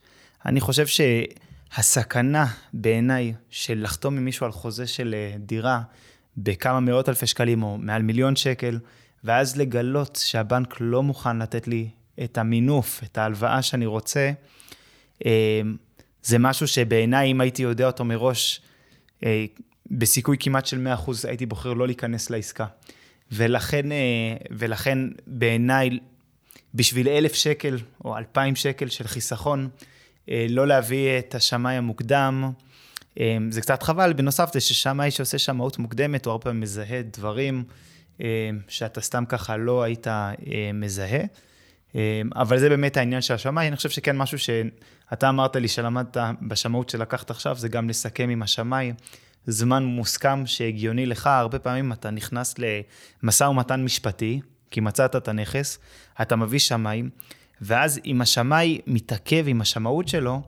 אני 0.47 0.61
חושב 0.61 0.87
שהסכנה 0.87 2.47
בעיניי 2.73 3.35
של 3.51 3.83
לחתום 3.83 4.17
עם 4.17 4.25
מישהו 4.25 4.47
על 4.47 4.53
חוזה 4.53 4.87
של 4.87 5.15
אה, 5.15 5.37
דירה 5.39 5.83
בכמה 6.37 6.81
מאות 6.81 7.09
אלפי 7.09 7.27
שקלים 7.27 7.63
או 7.63 7.79
מעל 7.79 8.03
מיליון 8.03 8.37
שקל, 8.37 8.79
ואז 9.25 9.57
לגלות 9.57 10.19
שהבנק 10.25 10.77
לא 10.81 11.03
מוכן 11.03 11.39
לתת 11.39 11.69
לי 11.69 11.89
את 12.25 12.39
המינוף, 12.39 13.01
את 13.05 13.19
ההלוואה 13.19 13.63
שאני 13.63 13.87
רוצה, 13.87 14.31
אה, 15.27 15.61
זה 16.23 16.39
משהו 16.39 16.69
שבעיניי, 16.69 17.31
אם 17.31 17.41
הייתי 17.41 17.63
יודע 17.63 17.87
אותו 17.87 18.05
מראש, 18.05 18.61
אה, 19.25 19.45
בסיכוי 19.91 20.37
כמעט 20.41 20.67
של 20.67 20.79
100% 20.79 21.25
הייתי 21.29 21.47
בוחר 21.47 21.73
לא 21.73 21.87
להיכנס 21.87 22.31
לעסקה. 22.31 22.67
ולכן, 23.33 23.93
אה, 23.93 23.97
ולכן 24.51 24.99
בעיניי, 25.27 25.99
בשביל 26.75 27.09
אלף 27.09 27.35
שקל 27.35 27.79
או 28.05 28.17
אלפיים 28.17 28.57
שקל 28.57 28.89
של 28.89 29.07
חיסכון, 29.07 29.69
לא 30.29 30.67
להביא 30.67 31.19
את 31.19 31.35
השמאי 31.35 31.75
המוקדם, 31.75 32.51
זה 33.51 33.61
קצת 33.61 33.83
חבל. 33.83 34.13
בנוסף, 34.13 34.51
זה 34.53 34.61
ששמאי 34.61 35.11
שעושה 35.11 35.39
שמאות 35.39 35.79
מוקדמת, 35.79 36.27
הוא 36.27 36.31
הרבה 36.31 36.45
פעמים 36.45 36.61
מזהה 36.61 37.03
דברים. 37.03 37.65
שאתה 38.69 39.01
סתם 39.01 39.25
ככה 39.29 39.57
לא 39.57 39.83
היית 39.83 40.07
מזהה. 40.75 41.21
אה, 41.95 42.23
אבל 42.37 42.59
זה 42.59 42.69
באמת 42.69 42.97
העניין 42.97 43.21
של 43.21 43.35
השמאי. 43.35 43.69
אני 43.69 43.77
חושב 43.77 43.91
שכן 43.91 44.17
משהו 44.17 44.39
שאתה 44.39 45.29
אמרת 45.29 45.57
לי 45.57 45.69
שלמדת 45.69 46.17
בשמאות 46.49 46.91
שלקחת 46.91 47.31
עכשיו, 47.31 47.57
זה 47.59 47.69
גם 47.69 47.89
לסכם 47.89 48.29
עם 48.29 48.43
השמאי. 48.43 48.93
זמן 49.47 49.85
מוסכם 49.85 50.47
שהגיוני 50.47 51.07
לך, 51.07 51.27
הרבה 51.27 51.59
פעמים 51.59 51.93
אתה 51.93 52.11
נכנס 52.11 52.55
למשא 53.23 53.45
ומתן 53.45 53.85
משפטי, 53.85 54.41
כי 54.71 54.81
מצאת 54.81 55.17
את 55.17 55.29
הנכס, 55.29 55.79
אתה 56.23 56.37
מביא 56.37 56.59
שמאי, 56.59 57.03
ואז 57.61 58.01
אם 58.07 58.21
השמאי 58.21 58.81
מתעכב 58.87 59.45
עם 59.49 59.61
השמאות 59.61 60.09
שלו, 60.09 60.43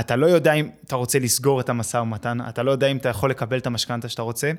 אתה 0.00 0.16
לא 0.16 0.26
יודע 0.26 0.52
אם 0.52 0.68
אתה 0.84 0.96
רוצה 0.96 1.18
לסגור 1.18 1.60
את 1.60 1.68
המשא 1.68 1.96
ומתן, 1.96 2.38
אתה 2.48 2.62
לא 2.62 2.70
יודע 2.70 2.86
אם 2.86 2.96
אתה 2.96 3.08
יכול 3.08 3.30
לקבל 3.30 3.58
את 3.58 3.66
המשכנתה 3.66 4.08
שאתה 4.08 4.22
רוצה. 4.22 4.52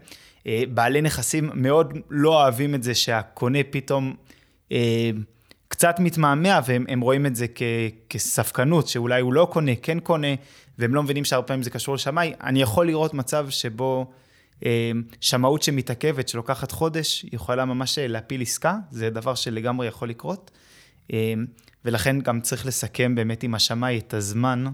אה, 0.48 0.64
בעלי 0.74 1.02
נכסים 1.02 1.50
מאוד 1.54 1.98
לא 2.10 2.42
אוהבים 2.42 2.76
את 2.76 2.84
זה 2.84 2.96
שהקונה 2.96 3.60
פתאום 3.70 4.16
אה, 4.72 5.12
קצת 5.82 6.00
מתמהמה, 6.00 6.60
והם 6.66 7.02
רואים 7.02 7.26
את 7.26 7.36
זה 7.36 7.46
כ, 7.56 7.62
כספקנות, 8.10 8.88
שאולי 8.88 9.22
הוא 9.22 9.34
לא 9.34 9.48
קונה, 9.52 9.72
כן 9.82 10.00
קונה, 10.00 10.28
והם 10.78 10.96
לא 10.96 11.04
מבינים 11.04 11.26
שהרבה 11.26 11.48
פעמים 11.48 11.64
זה 11.64 11.70
קשור 11.70 11.96
לשמאי. 11.96 12.34
אני 12.44 12.62
יכול 12.62 12.88
לראות 12.88 13.14
מצב 13.14 13.50
שבו 13.50 14.12
אה, 14.66 14.92
שמאות 15.22 15.64
שמתעכבת, 15.64 16.28
שלוקחת 16.28 16.72
חודש, 16.72 17.26
יכולה 17.34 17.66
ממש 17.66 17.98
להפיל 18.02 18.42
עסקה, 18.42 18.78
זה 18.92 19.10
דבר 19.10 19.36
שלגמרי 19.36 19.88
יכול 19.88 20.10
לקרות. 20.10 20.52
ולכן 21.86 22.20
גם 22.20 22.42
צריך 22.42 22.66
לסכם 22.66 23.16
באמת 23.16 23.44
עם 23.44 23.56
השמאי 23.56 23.98
את 23.98 24.14
הזמן. 24.14 24.66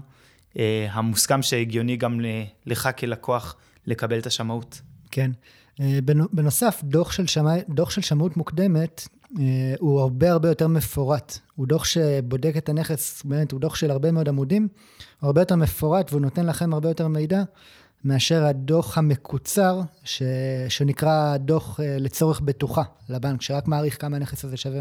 אה, 0.58 0.86
המוסכם 0.90 1.42
שהגיוני 1.42 1.96
גם 1.96 2.20
לך 2.66 2.88
כלקוח 2.98 3.56
לקבל 3.86 4.18
את 4.18 4.26
השמאות. 4.26 4.80
כן. 5.10 5.30
אה, 5.80 5.98
בנוסף, 6.32 6.80
דוח 6.84 7.12
של, 7.12 7.24
דוח 7.68 7.90
של 7.90 8.02
שמאות 8.02 8.36
מוקדמת 8.36 9.08
אה, 9.12 9.17
הוא 9.78 10.00
הרבה 10.00 10.30
הרבה 10.30 10.48
יותר 10.48 10.68
מפורט. 10.68 11.38
הוא 11.54 11.66
דוח 11.66 11.84
שבודק 11.84 12.54
את 12.58 12.68
הנכס, 12.68 13.22
באמת, 13.24 13.52
הוא 13.52 13.60
דוח 13.60 13.74
של 13.74 13.90
הרבה 13.90 14.10
מאוד 14.10 14.28
עמודים, 14.28 14.68
הוא 15.20 15.26
הרבה 15.26 15.40
יותר 15.40 15.56
מפורט 15.56 16.12
והוא 16.12 16.22
נותן 16.22 16.46
לכם 16.46 16.72
הרבה 16.72 16.88
יותר 16.88 17.08
מידע 17.08 17.42
מאשר 18.04 18.44
הדוח 18.44 18.98
המקוצר, 18.98 19.80
ש... 20.04 20.22
שנקרא 20.68 21.36
דוח 21.36 21.80
לצורך 21.82 22.40
בטוחה 22.40 22.82
לבנק, 23.08 23.42
שרק 23.42 23.68
מעריך 23.68 24.00
כמה 24.00 24.16
הנכס 24.16 24.44
הזה 24.44 24.56
שווה 24.56 24.80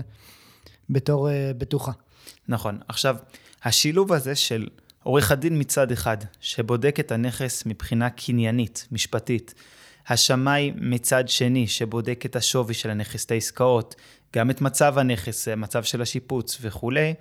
בתור 0.90 1.30
בטוחה. 1.58 1.92
נכון. 2.48 2.80
עכשיו, 2.88 3.16
השילוב 3.64 4.14
הזה 4.14 4.36
של 4.36 4.68
עורך 5.04 5.32
הדין 5.32 5.60
מצד 5.60 5.92
אחד, 5.92 6.18
שבודק 6.40 7.00
את 7.00 7.12
הנכס 7.12 7.66
מבחינה 7.66 8.10
קניינית, 8.10 8.88
משפטית. 8.92 9.54
השמאי 10.08 10.74
מצד 10.76 11.30
שני, 11.30 11.68
שבודק 11.68 12.24
את 12.26 12.36
השווי 12.36 12.74
של 12.74 12.90
הנכס, 12.90 13.26
את 13.26 13.32
העסקאות, 13.32 13.96
גם 14.36 14.50
את 14.50 14.62
מצב 14.62 14.98
הנכס, 14.98 15.48
מצב 15.48 15.84
של 15.84 16.02
השיפוץ 16.02 16.58
וכולי, 16.62 17.14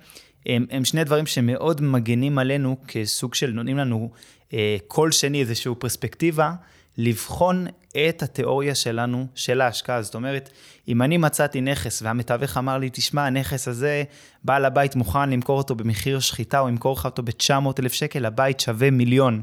הם, 0.45 0.65
הם 0.71 0.85
שני 0.85 1.03
דברים 1.03 1.25
שמאוד 1.25 1.81
מגנים 1.81 2.39
עלינו 2.39 2.77
כסוג 2.87 3.35
של, 3.35 3.51
נותנים 3.51 3.77
לנו 3.77 4.11
אה, 4.53 4.77
כל 4.87 5.11
שני 5.11 5.39
איזושהי 5.39 5.71
פרספקטיבה 5.79 6.53
לבחון 6.97 7.67
את 8.09 8.23
התיאוריה 8.23 8.75
שלנו, 8.75 9.27
של 9.35 9.61
ההשקעה. 9.61 10.01
זאת 10.01 10.15
אומרת, 10.15 10.49
אם 10.87 11.01
אני 11.01 11.17
מצאתי 11.17 11.61
נכס 11.61 12.01
והמתווך 12.01 12.57
אמר 12.57 12.77
לי, 12.77 12.89
תשמע, 12.93 13.25
הנכס 13.25 13.67
הזה, 13.67 14.03
בעל 14.43 14.65
הבית 14.65 14.95
מוכן 14.95 15.29
למכור 15.29 15.57
אותו 15.57 15.75
במחיר 15.75 16.19
שחיטה, 16.19 16.59
או 16.59 16.67
למכור 16.67 16.93
לך 16.93 17.05
אותו 17.05 17.23
ב-900 17.23 17.79
אלף 17.79 17.93
שקל, 17.93 18.25
הבית 18.25 18.59
שווה 18.59 18.91
מיליון. 18.91 19.41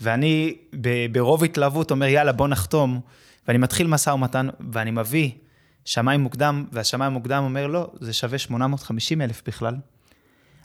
ואני 0.00 0.56
ברוב 1.12 1.44
התלהבות 1.44 1.90
אומר, 1.90 2.06
יאללה, 2.06 2.32
בוא 2.32 2.48
נחתום, 2.48 3.00
ואני 3.48 3.58
מתחיל 3.58 3.86
משא 3.86 4.10
ומתן, 4.10 4.48
ואני 4.72 4.90
מביא 4.90 5.30
שמאי 5.88 6.16
מוקדם, 6.16 6.64
והשמאי 6.72 7.06
המוקדם 7.06 7.44
אומר, 7.44 7.66
לא, 7.66 7.90
זה 8.00 8.12
שווה 8.12 8.38
850 8.38 9.20
אלף 9.20 9.42
בכלל. 9.46 9.74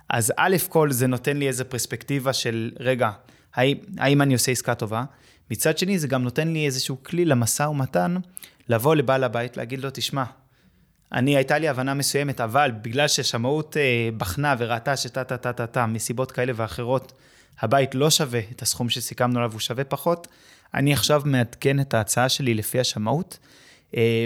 אז 0.10 0.34
א' 0.38 0.56
כל 0.70 0.92
זה 0.92 1.08
נותן 1.08 1.38
לי 1.38 1.48
איזו 1.48 1.64
פרספקטיבה 1.70 2.34
של, 2.34 2.72
רגע, 2.80 3.12
האם, 3.54 3.78
האם 3.98 4.22
אני 4.22 4.34
עושה 4.34 4.52
עסקה 4.52 4.76
טובה? 4.76 5.04
מצד 5.52 5.78
שני, 5.78 6.00
זה 6.00 6.08
גם 6.08 6.24
נותן 6.24 6.48
לי 6.48 6.66
איזשהו 6.66 7.04
כלי 7.04 7.26
למשא 7.26 7.64
ומתן, 7.64 8.16
לבוא 8.70 8.96
לבעל 8.96 9.24
הבית, 9.24 9.58
להגיד 9.58 9.80
לו, 9.80 9.90
תשמע, 9.94 10.24
אני, 11.12 11.36
הייתה 11.36 11.58
לי 11.58 11.68
הבנה 11.68 11.94
מסוימת, 11.94 12.42
אבל 12.42 12.72
בגלל 12.82 13.08
ששמאות 13.08 13.78
אה, 13.78 14.10
בחנה 14.18 14.56
וראתה 14.58 14.98
שטה 14.98 15.24
טה 15.24 15.38
טה 15.38 15.54
טה 15.54 15.68
טה, 15.68 15.86
מסיבות 15.86 16.32
כאלה 16.32 16.54
ואחרות, 16.56 17.14
הבית 17.60 17.96
לא 17.96 18.10
שווה 18.10 18.42
את 18.52 18.62
הסכום 18.62 18.90
שסיכמנו 18.90 19.40
עליו, 19.40 19.52
הוא 19.52 19.60
שווה 19.60 19.84
פחות, 19.84 20.28
אני 20.74 20.94
עכשיו 20.94 21.22
מעדכן 21.26 21.80
את 21.80 21.94
ההצעה 21.94 22.30
שלי 22.30 22.54
לפי 22.54 22.80
השמאות. 22.80 23.38
אה, 23.98 24.26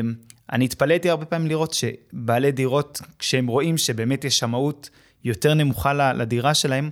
אני 0.52 0.66
התפלאתי 0.66 1.10
הרבה 1.10 1.26
פעמים 1.26 1.48
לראות 1.48 1.74
שבעלי 1.74 2.52
דירות, 2.52 3.02
כשהם 3.20 3.48
רואים 3.48 3.78
שבאמת 3.78 4.24
יש 4.26 4.40
שמאות 4.40 4.90
יותר 5.24 5.54
נמוכה 5.54 5.94
לדירה 5.94 6.54
שלהם, 6.54 6.90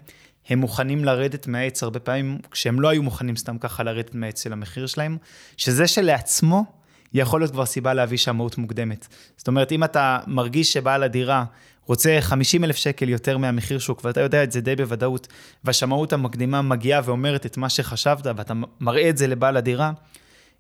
הם 0.50 0.59
מוכנים 0.59 1.05
לרדת 1.05 1.47
מהעץ 1.47 1.83
הרבה 1.83 2.00
פעמים, 2.00 2.38
כשהם 2.51 2.81
לא 2.81 2.89
היו 2.89 3.03
מוכנים 3.03 3.35
סתם 3.35 3.57
ככה 3.57 3.83
לרדת 3.83 4.15
מהעץ 4.15 4.43
של 4.43 4.53
המחיר 4.53 4.88
שלהם, 4.88 5.17
שזה 5.57 5.88
שלעצמו 5.88 6.65
יכול 7.13 7.41
להיות 7.41 7.51
כבר 7.51 7.65
סיבה 7.65 7.93
להביא 7.93 8.17
שמאות 8.17 8.57
מוקדמת. 8.57 9.07
זאת 9.38 9.47
אומרת, 9.47 9.71
אם 9.71 9.83
אתה 9.83 10.19
מרגיש 10.27 10.74
שבעל 10.74 11.03
הדירה 11.03 11.45
רוצה 11.85 12.17
50 12.21 12.63
אלף 12.63 12.75
שקל 12.75 13.09
יותר 13.09 13.38
מהמחיר 13.38 13.79
שוק, 13.79 14.05
ואתה 14.05 14.21
יודע 14.21 14.43
את 14.43 14.51
זה 14.51 14.62
די 14.62 14.75
בוודאות, 14.75 15.27
והשמאות 15.63 16.13
המקדימה 16.13 16.62
מגיעה 16.62 17.01
ואומרת 17.03 17.45
את 17.45 17.57
מה 17.57 17.69
שחשבת, 17.69 18.25
ואתה 18.25 18.53
מראה 18.79 19.09
את 19.09 19.17
זה 19.17 19.27
לבעל 19.27 19.57
הדירה, 19.57 19.91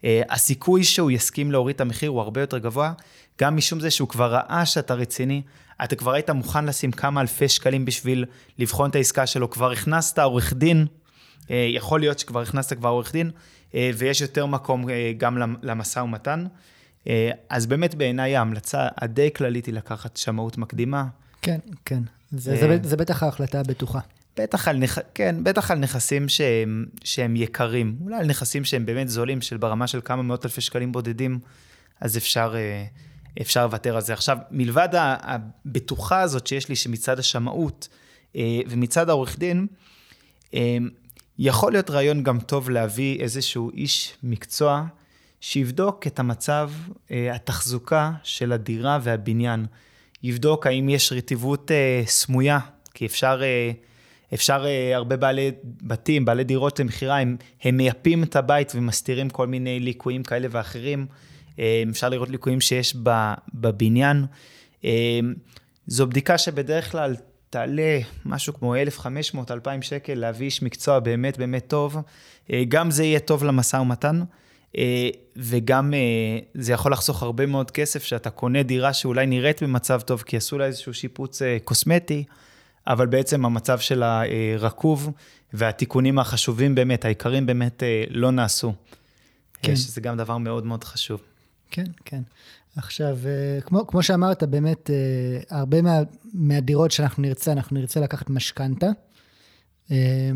הסיכוי 0.03 0.83
שהוא 0.83 1.11
יסכים 1.11 1.51
להוריד 1.51 1.75
את 1.75 1.81
המחיר 1.81 2.09
הוא 2.09 2.21
הרבה 2.21 2.41
יותר 2.41 2.57
גבוה, 2.57 2.93
גם 3.41 3.57
משום 3.57 3.79
זה 3.79 3.91
שהוא 3.91 4.09
כבר 4.09 4.33
ראה 4.33 4.65
שאתה 4.65 4.93
רציני, 4.93 5.41
אתה 5.83 5.95
כבר 5.95 6.13
היית 6.13 6.29
מוכן 6.29 6.65
לשים 6.65 6.91
כמה 6.91 7.21
אלפי 7.21 7.49
שקלים 7.49 7.85
בשביל 7.85 8.25
לבחון 8.59 8.89
את 8.89 8.95
העסקה 8.95 9.27
שלו, 9.27 9.49
כבר 9.49 9.71
הכנסת 9.71 10.19
עורך 10.19 10.53
דין, 10.53 10.85
אה, 11.51 11.67
יכול 11.69 11.99
להיות 11.99 12.19
שכבר 12.19 12.41
הכנסת 12.41 12.77
כבר 12.77 12.89
עורך 12.89 13.11
דין, 13.11 13.31
אה, 13.75 13.91
ויש 13.97 14.21
יותר 14.21 14.45
מקום 14.45 14.85
גם 15.17 15.37
למשא 15.63 15.99
ומתן. 15.99 16.45
אז 17.49 17.65
באמת 17.65 17.95
בעיניי 17.95 18.35
ההמלצה 18.35 18.87
הדי 18.97 19.29
כללית 19.35 19.65
היא 19.65 19.73
לקחת 19.73 20.17
שמאות 20.17 20.57
מקדימה. 20.57 21.05
כן, 21.41 21.59
כן. 21.85 22.03
זה, 22.31 22.55
זה, 22.55 22.77
זה 22.83 22.97
בטח 22.97 23.23
ההחלטה 23.23 23.59
הבטוחה. 23.59 23.99
בטח 24.37 24.67
על, 24.67 24.77
נכ... 24.77 24.99
כן, 25.13 25.35
בטח 25.43 25.71
על 25.71 25.77
נכסים 25.77 26.29
שהם, 26.29 26.85
שהם 27.03 27.35
יקרים, 27.35 27.97
אולי 28.01 28.15
על 28.17 28.25
נכסים 28.25 28.63
שהם 28.63 28.85
באמת 28.85 29.09
זולים, 29.09 29.41
של 29.41 29.57
ברמה 29.57 29.87
של 29.87 29.99
כמה 30.05 30.21
מאות 30.21 30.45
אלפי 30.45 30.61
שקלים 30.61 30.91
בודדים, 30.91 31.39
אז 32.01 32.17
אפשר, 32.17 32.53
אה, 32.55 32.85
אפשר 33.41 33.65
לוותר 33.65 33.95
על 33.95 34.01
זה. 34.01 34.13
עכשיו, 34.13 34.37
מלבד 34.51 34.89
הבטוחה 34.93 36.21
הזאת 36.21 36.47
שיש 36.47 36.69
לי, 36.69 36.75
שמצד 36.75 37.19
השמאות 37.19 37.87
אה, 38.35 38.59
ומצד 38.67 39.09
העורך 39.09 39.39
דין, 39.39 39.67
אה, 40.53 40.77
יכול 41.39 41.71
להיות 41.71 41.89
רעיון 41.89 42.23
גם 42.23 42.39
טוב 42.39 42.69
להביא 42.69 43.19
איזשהו 43.19 43.71
איש 43.71 44.13
מקצוע 44.23 44.85
שיבדוק 45.41 46.07
את 46.07 46.19
המצב, 46.19 46.71
התחזוקה 47.11 48.11
של 48.23 48.51
הדירה 48.51 48.99
והבניין. 49.01 49.65
יבדוק 50.23 50.67
האם 50.67 50.89
יש 50.89 51.11
רטיבות 51.11 51.71
סמויה, 52.05 52.59
כי 52.93 53.05
אפשר, 53.05 53.41
אפשר 54.33 54.65
אה, 54.65 54.95
הרבה 54.95 55.17
בעלי 55.17 55.51
בתים, 55.63 56.25
בעלי 56.25 56.43
דירות 56.43 56.79
למכירה, 56.79 57.17
הם, 57.19 57.37
הם 57.63 57.77
מייפים 57.77 58.23
את 58.23 58.35
הבית 58.35 58.71
ומסתירים 58.75 59.29
כל 59.29 59.47
מיני 59.47 59.79
ליקויים 59.79 60.23
כאלה 60.23 60.47
ואחרים. 60.51 61.05
אה, 61.59 61.83
אפשר 61.89 62.09
לראות 62.09 62.29
ליקויים 62.29 62.61
שיש 62.61 62.95
בבניין. 63.53 64.25
אה, 64.85 65.19
זו 65.87 66.07
בדיקה 66.07 66.37
שבדרך 66.37 66.91
כלל 66.91 67.15
תעלה 67.49 67.99
משהו 68.25 68.53
כמו 68.53 68.75
1,500-2,000 68.75 69.81
שקל 69.81 70.13
להביא 70.13 70.45
איש 70.45 70.61
מקצוע 70.61 70.99
באמת 70.99 71.37
באמת 71.37 71.67
טוב. 71.67 71.97
גם 72.67 72.91
זה 72.91 73.03
יהיה 73.03 73.19
טוב 73.19 73.43
למשא 73.43 73.77
ומתן, 73.77 74.23
וגם 75.35 75.93
זה 76.53 76.73
יכול 76.73 76.91
לחסוך 76.91 77.23
הרבה 77.23 77.45
מאוד 77.45 77.71
כסף 77.71 78.03
שאתה 78.03 78.29
קונה 78.29 78.63
דירה 78.63 78.93
שאולי 78.93 79.25
נראית 79.25 79.63
במצב 79.63 80.01
טוב, 80.01 80.21
כי 80.21 80.37
עשו 80.37 80.57
לה 80.57 80.65
איזשהו 80.65 80.93
שיפוץ 80.93 81.41
קוסמטי, 81.63 82.23
אבל 82.87 83.07
בעצם 83.07 83.45
המצב 83.45 83.79
שלה 83.79 84.21
רקוב, 84.59 85.11
והתיקונים 85.53 86.19
החשובים 86.19 86.75
באמת, 86.75 87.05
העיקרים 87.05 87.45
באמת, 87.45 87.83
לא 88.09 88.31
נעשו. 88.31 88.73
כן. 89.61 89.75
שזה 89.75 90.01
גם 90.01 90.17
דבר 90.17 90.37
מאוד 90.37 90.65
מאוד 90.65 90.83
חשוב. 90.83 91.21
כן, 91.71 91.85
כן. 92.05 92.21
עכשיו, 92.75 93.17
אה, 93.25 93.61
כמו, 93.61 93.87
כמו 93.87 94.03
שאמרת, 94.03 94.43
באמת, 94.43 94.89
אה, 94.89 95.57
הרבה 95.57 95.81
מה, 95.81 95.99
מהדירות 96.33 96.91
שאנחנו 96.91 97.23
נרצה, 97.23 97.51
אנחנו 97.51 97.79
נרצה 97.79 97.99
לקחת 97.99 98.29
משכנתה. 98.29 98.87
אה, 99.91 100.31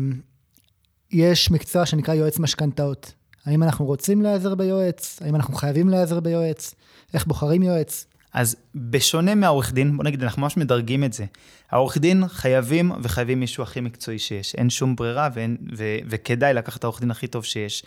יש 1.10 1.50
מקצוע 1.50 1.86
שנקרא 1.86 2.14
יועץ 2.14 2.38
משכנתאות. 2.38 3.12
האם 3.46 3.62
אנחנו 3.62 3.84
רוצים 3.84 4.22
להיעזר 4.22 4.54
ביועץ? 4.54 5.18
האם 5.22 5.34
אנחנו 5.36 5.54
חייבים 5.54 5.88
להיעזר 5.88 6.20
ביועץ? 6.20 6.74
איך 7.14 7.26
בוחרים 7.26 7.62
יועץ? 7.62 8.06
אז 8.32 8.56
בשונה 8.74 9.34
מהעורך 9.34 9.72
דין, 9.72 9.96
בוא 9.96 10.04
נגיד, 10.04 10.22
אנחנו 10.22 10.42
ממש 10.42 10.56
מדרגים 10.56 11.04
את 11.04 11.12
זה. 11.12 11.24
העורך 11.70 11.98
דין 11.98 12.28
חייבים 12.28 12.92
וחייבים 13.02 13.40
מישהו 13.40 13.62
הכי 13.62 13.80
מקצועי 13.80 14.18
שיש. 14.18 14.54
אין 14.54 14.70
שום 14.70 14.96
ברירה 14.96 15.28
ואין, 15.34 15.56
ו, 15.76 15.84
וכדאי 16.06 16.54
לקחת 16.54 16.78
את 16.78 16.84
העורך 16.84 17.00
דין 17.00 17.10
הכי 17.10 17.26
טוב 17.26 17.44
שיש. 17.44 17.82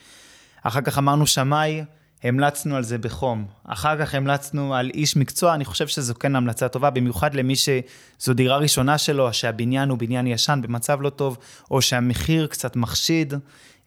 אחר 0.64 0.82
כך 0.82 0.98
אמרנו 0.98 1.28
שמאי, 1.28 1.84
המלצנו 2.24 2.76
על 2.76 2.84
זה 2.84 2.98
בחום. 2.98 3.46
אחר 3.64 4.06
כך 4.06 4.16
המלצנו 4.16 4.76
על 4.76 4.90
איש 4.94 5.16
מקצוע, 5.16 5.54
אני 5.54 5.66
חושב 5.66 5.88
שזו 5.88 6.14
כן 6.16 6.36
המלצה 6.36 6.68
טובה, 6.68 6.90
במיוחד 6.90 7.36
למי 7.36 7.56
שזו 7.56 8.34
דירה 8.34 8.58
ראשונה 8.58 8.98
שלו, 8.98 9.34
שהבניין 9.34 9.90
הוא 9.90 9.98
בניין 9.98 10.28
ישן 10.28 10.60
במצב 10.64 11.02
לא 11.02 11.10
טוב, 11.10 11.38
או 11.72 11.82
שהמחיר 11.82 12.48
קצת 12.48 12.76
מחשיד, 12.76 13.34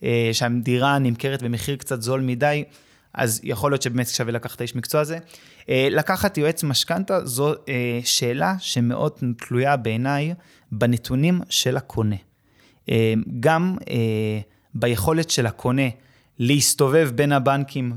אה, 0.02 0.30
שהדירה 0.32 0.98
נמכרת 0.98 1.42
במחיר 1.42 1.76
קצת 1.76 2.02
זול 2.02 2.20
מדי, 2.20 2.64
אז 3.16 3.40
יכול 3.44 3.72
להיות 3.72 3.82
שבאמת 3.82 4.08
שווה 4.08 4.32
לקחת 4.32 4.62
איש 4.62 4.76
מקצוע 4.76 5.00
הזה. 5.00 5.18
אה, 5.68 5.88
לקחת 5.90 6.38
יועץ 6.38 6.64
משכנתה 6.64 7.24
זו 7.24 7.54
אה, 7.68 8.00
שאלה 8.04 8.54
שמאוד 8.58 9.12
תלויה 9.38 9.76
בעיניי 9.76 10.34
בנתונים 10.72 11.40
של 11.48 11.76
הקונה. 11.76 12.16
גם 13.40 13.76
ביכולת 14.74 15.30
של 15.30 15.46
הקונה 15.46 15.88
להסתובב 16.38 17.10
בין 17.14 17.32
הבנקים 17.32 17.92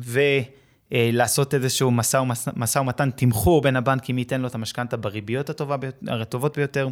ולעשות 0.92 1.54
איזשהו 1.54 1.92
משא, 1.92 2.24
משא 2.56 2.80
ומתן, 2.80 3.10
תמחור 3.12 3.62
בין 3.62 3.76
הבנקים, 3.76 4.18
ייתן 4.18 4.42
לו 4.42 4.48
את 4.48 4.56
המשכנתה 4.56 4.98
בריביות 4.98 5.50
הטובה, 5.50 5.76
הטובות 6.08 6.58
ביותר. 6.58 6.88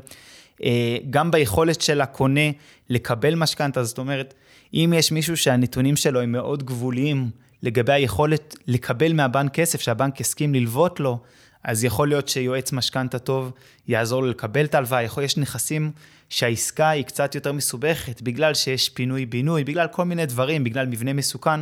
אה, 0.64 0.98
גם 1.10 1.32
ביכולת 1.32 1.82
של 1.82 2.02
הקונה 2.02 2.52
לקבל 2.90 3.36
משכנתה, 3.36 3.84
זאת 3.84 3.98
אומרת, 3.98 4.34
אם 4.74 4.94
יש 4.96 5.12
מישהו 5.12 5.38
שהנתונים 5.38 5.96
שלו 5.96 6.22
הם 6.22 6.32
מאוד 6.32 6.64
גבוליים 6.64 7.30
לגבי 7.64 7.94
היכולת 7.94 8.56
לקבל 8.67 9.13
מהבנק 9.13 9.54
כסף, 9.54 9.82
שהבנק 9.82 10.20
יסכים 10.20 10.56
ללוות 10.56 11.00
לו, 11.00 11.20
אז 11.63 11.84
יכול 11.84 12.08
להיות 12.08 12.28
שיועץ 12.28 12.72
משכנתה 12.72 13.20
טוב 13.20 13.52
יעזור 13.88 14.22
לו 14.22 14.30
לקבל 14.30 14.65
את 14.65 14.76
ההלוואה. 14.76 15.04
יכול, 15.04 15.24
יש 15.24 15.38
נכסים 15.38 15.91
שהעסקה 16.30 16.89
היא 16.89 17.04
קצת 17.04 17.36
יותר 17.36 17.52
מסובכת, 17.52 18.22
בגלל 18.22 18.54
שיש 18.54 18.89
פינוי-בינוי, 18.89 19.63
בגלל 19.63 19.88
כל 19.88 20.06
מיני 20.06 20.26
דברים, 20.26 20.63
בגלל 20.63 20.86
מבנה 20.86 21.13
מסוכן, 21.13 21.60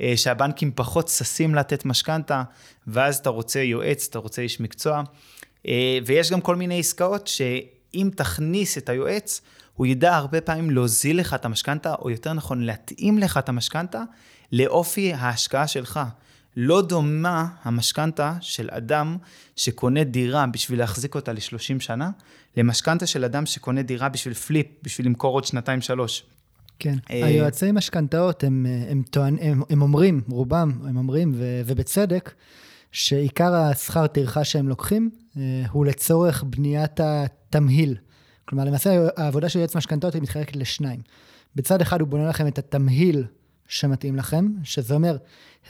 אה, 0.00 0.12
שהבנקים 0.16 0.72
פחות 0.74 1.08
ששים 1.08 1.54
לתת 1.54 1.84
משכנתה, 1.84 2.42
ואז 2.86 3.16
אתה 3.16 3.30
רוצה 3.30 3.60
יועץ, 3.60 4.06
אתה 4.10 4.18
רוצה 4.18 4.42
איש 4.42 4.60
מקצוע. 4.60 5.02
אה, 5.68 5.98
ויש 6.06 6.32
גם 6.32 6.40
כל 6.40 6.56
מיני 6.56 6.78
עסקאות 6.80 7.26
שאם 7.26 8.10
תכניס 8.16 8.78
את 8.78 8.88
היועץ, 8.88 9.40
הוא 9.74 9.86
ידע 9.86 10.16
הרבה 10.16 10.40
פעמים 10.40 10.70
להוזיל 10.70 11.20
לך 11.20 11.34
את 11.34 11.44
המשכנתה, 11.44 11.94
או 11.94 12.10
יותר 12.10 12.32
נכון, 12.32 12.62
להתאים 12.62 13.18
לך 13.18 13.36
את 13.36 13.48
המשכנתה 13.48 14.02
לאופי 14.52 15.12
ההשקעה 15.12 15.66
שלך. 15.66 16.00
לא 16.56 16.82
דומה 16.82 17.46
המשכנתה 17.62 18.34
של 18.40 18.68
אדם 18.72 19.16
שקונה 19.56 20.04
דירה 20.04 20.46
בשביל 20.46 20.78
להחזיק 20.78 21.14
אותה 21.14 21.32
ל-30 21.32 21.80
שנה, 21.80 22.10
למשכנתה 22.56 23.06
של 23.06 23.24
אדם 23.24 23.46
שקונה 23.46 23.82
דירה 23.82 24.08
בשביל 24.08 24.34
פליפ, 24.34 24.66
בשביל 24.82 25.06
למכור 25.06 25.34
עוד 25.34 25.44
שנתיים-שלוש. 25.44 26.24
כן, 26.78 26.94
אה, 27.10 27.26
היועצי 27.26 27.72
משכנתאות, 27.72 28.44
הם, 28.44 28.66
הם, 28.88 29.02
הם, 29.16 29.36
הם, 29.40 29.62
הם 29.70 29.82
אומרים, 29.82 30.20
רובם, 30.28 30.72
הם 30.88 30.96
אומרים, 30.96 31.32
ו, 31.34 31.62
ובצדק, 31.66 32.34
שעיקר 32.92 33.54
השכר 33.54 34.06
טרחה 34.06 34.44
שהם 34.44 34.68
לוקחים 34.68 35.10
אה, 35.36 35.42
הוא 35.70 35.86
לצורך 35.86 36.44
בניית 36.46 37.00
התמהיל. 37.00 37.96
כלומר, 38.44 38.64
למעשה 38.64 39.08
העבודה 39.16 39.48
של 39.48 39.58
יועץ 39.58 39.76
משכנתאות 39.76 40.14
היא 40.14 40.22
מתחלקת 40.22 40.56
לשניים. 40.56 41.00
בצד 41.56 41.80
אחד 41.80 42.00
הוא 42.00 42.08
בונה 42.08 42.28
לכם 42.28 42.46
את 42.46 42.58
התמהיל 42.58 43.24
שמתאים 43.68 44.16
לכם, 44.16 44.46
שזה 44.64 44.94
אומר 44.94 45.16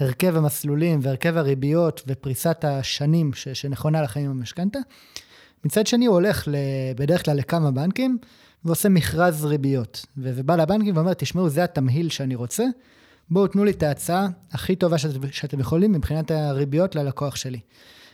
הרכב 0.01 0.37
המסלולים 0.37 1.01
והרכב 1.03 1.37
הריביות 1.37 2.03
ופריסת 2.07 2.65
השנים 2.65 3.33
ש, 3.33 3.49
שנכונה 3.49 4.03
לכם 4.03 4.21
עם 4.21 4.31
המשכנתה. 4.31 4.79
מצד 5.65 5.87
שני 5.87 6.07
הוא 6.07 6.15
הולך 6.15 6.49
ל, 6.49 6.55
בדרך 6.97 7.25
כלל 7.25 7.37
לכמה 7.37 7.71
בנקים 7.71 8.19
ועושה 8.65 8.89
מכרז 8.89 9.45
ריביות. 9.45 10.07
ובא 10.17 10.57
לבנקים 10.57 10.97
ואומר, 10.97 11.15
תשמעו, 11.15 11.49
זה 11.49 11.65
התמהיל 11.65 12.09
שאני 12.11 12.35
רוצה, 12.35 12.65
בואו 13.31 13.47
תנו 13.47 13.65
לי 13.65 13.71
את 13.71 13.83
ההצעה 13.83 14.29
הכי 14.53 14.77
טובה 14.77 14.99
שאת, 14.99 15.11
שאתם 15.31 15.61
יכולים 15.61 15.93
מבחינת 15.93 16.31
הריביות 16.31 16.95
ללקוח 16.95 17.37
שלי. 17.37 17.61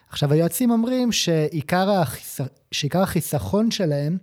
עכשיו, 0.08 0.32
היועצים 0.32 0.70
אומרים 0.70 1.12
שעיקר, 1.12 1.90
החיס... 1.90 2.40
שעיקר 2.72 3.02
החיסכון 3.02 3.70
שלהם 3.70 4.18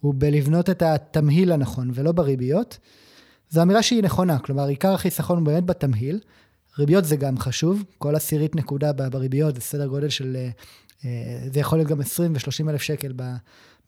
הוא 0.00 0.14
בלבנות 0.18 0.70
את 0.70 0.82
התמהיל 0.82 1.52
הנכון 1.52 1.90
ולא 1.94 2.12
בריביות. 2.12 2.78
זו 3.52 3.62
אמירה 3.62 3.82
שהיא 3.82 4.02
נכונה, 4.02 4.38
כלומר 4.38 4.66
עיקר 4.66 4.94
החיסכון 4.94 5.38
הוא 5.38 5.46
באמת 5.46 5.64
בתמהיל. 5.64 6.20
ריביות 6.78 7.04
זה 7.04 7.16
גם 7.16 7.38
חשוב, 7.38 7.84
כל 7.98 8.16
עשירית 8.16 8.56
נקודה 8.56 8.92
בריביות 8.92 9.54
זה 9.54 9.60
סדר 9.60 9.86
גודל 9.86 10.08
של, 10.08 10.36
אה, 10.36 10.48
אה, 11.04 11.48
זה 11.52 11.60
יכול 11.60 11.78
להיות 11.78 11.90
גם 11.90 12.00
20 12.00 12.34
ו-30 12.34 12.70
אלף 12.70 12.82
שקל 12.82 13.12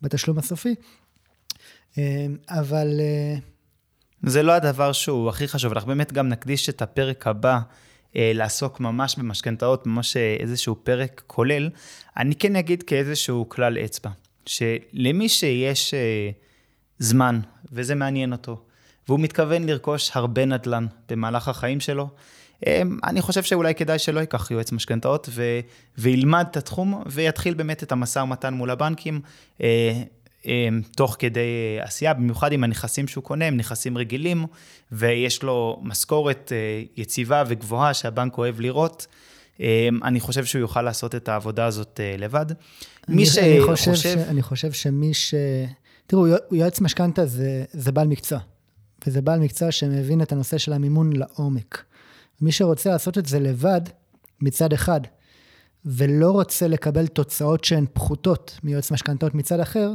בתשלום 0.02 0.38
הסופי, 0.38 0.74
אה, 1.98 2.26
אבל... 2.48 3.00
זה 4.22 4.42
לא 4.42 4.52
הדבר 4.52 4.92
שהוא 4.92 5.28
הכי 5.28 5.48
חשוב, 5.48 5.72
אנחנו 5.72 5.88
באמת 5.88 6.12
גם 6.12 6.28
נקדיש 6.28 6.68
את 6.68 6.82
הפרק 6.82 7.26
הבא 7.26 7.60
לעסוק 8.14 8.80
ממש 8.80 9.16
במשכנתאות, 9.18 9.86
ממש 9.86 10.16
איזשהו 10.16 10.76
פרק 10.82 11.22
כולל. 11.26 11.70
אני 12.16 12.34
כן 12.34 12.56
אגיד 12.56 12.82
כאיזשהו 12.82 13.48
כלל 13.48 13.78
אצבע, 13.78 14.10
שלמי 14.46 15.28
שיש 15.28 15.94
זמן, 16.98 17.40
וזה 17.72 17.94
מעניין 17.94 18.32
אותו, 18.32 18.64
והוא 19.08 19.20
מתכוון 19.20 19.66
לרכוש 19.66 20.10
הרבה 20.14 20.44
נדל"ן 20.44 20.86
במהלך 21.08 21.48
החיים 21.48 21.80
שלו. 21.80 22.08
אמ, 22.66 22.98
אני 23.04 23.20
חושב 23.20 23.42
שאולי 23.42 23.74
כדאי 23.74 23.98
שלא 23.98 24.20
ייקח 24.20 24.50
יועץ 24.50 24.72
משכנתאות 24.72 25.28
ו- 25.30 25.60
וילמד 25.98 26.46
את 26.50 26.56
התחום 26.56 27.02
ויתחיל 27.06 27.54
באמת 27.54 27.82
את 27.82 27.92
המשא 27.92 28.18
ומתן 28.18 28.54
מול 28.54 28.70
הבנקים. 28.70 29.20
אה, 29.62 30.02
אמ, 30.46 30.80
תוך 30.96 31.16
כדי 31.18 31.78
עשייה, 31.80 32.14
במיוחד 32.14 32.52
עם 32.52 32.64
הנכסים 32.64 33.08
שהוא 33.08 33.24
קונה, 33.24 33.44
הם 33.44 33.56
נכסים 33.56 33.98
רגילים, 33.98 34.46
ויש 34.92 35.42
לו 35.42 35.80
משכורת 35.82 36.52
אה, 36.54 36.82
יציבה 36.96 37.44
וגבוהה 37.46 37.94
שהבנק 37.94 38.38
אוהב 38.38 38.60
לראות. 38.60 39.06
אמ, 39.60 40.00
אני 40.04 40.20
חושב 40.20 40.44
שהוא 40.44 40.60
יוכל 40.60 40.82
לעשות 40.82 41.14
את 41.14 41.28
העבודה 41.28 41.66
הזאת 41.66 42.00
אה, 42.02 42.14
לבד. 42.18 42.46
מי 43.08 43.26
שחושב... 43.26 44.18
אני 44.28 44.42
חושב 44.42 44.72
שמי 44.72 45.14
ש... 45.14 45.34
תראו, 46.06 46.26
יועץ 46.52 46.80
משכנתה 46.80 47.26
זה, 47.26 47.64
זה 47.72 47.92
בעל 47.92 48.08
מקצוע. 48.08 48.38
וזה 49.06 49.22
בעל 49.22 49.40
מקצוע 49.40 49.72
שמבין 49.72 50.22
את 50.22 50.32
הנושא 50.32 50.58
של 50.58 50.72
המימון 50.72 51.12
לעומק. 51.12 51.84
מי 52.40 52.52
שרוצה 52.52 52.90
לעשות 52.90 53.18
את 53.18 53.26
זה 53.26 53.40
לבד, 53.40 53.80
מצד 54.40 54.72
אחד, 54.72 55.00
ולא 55.84 56.30
רוצה 56.30 56.68
לקבל 56.68 57.06
תוצאות 57.06 57.64
שהן 57.64 57.86
פחותות 57.92 58.58
מיועץ 58.62 58.90
משכנתאות 58.90 59.34
מצד 59.34 59.60
אחר, 59.60 59.92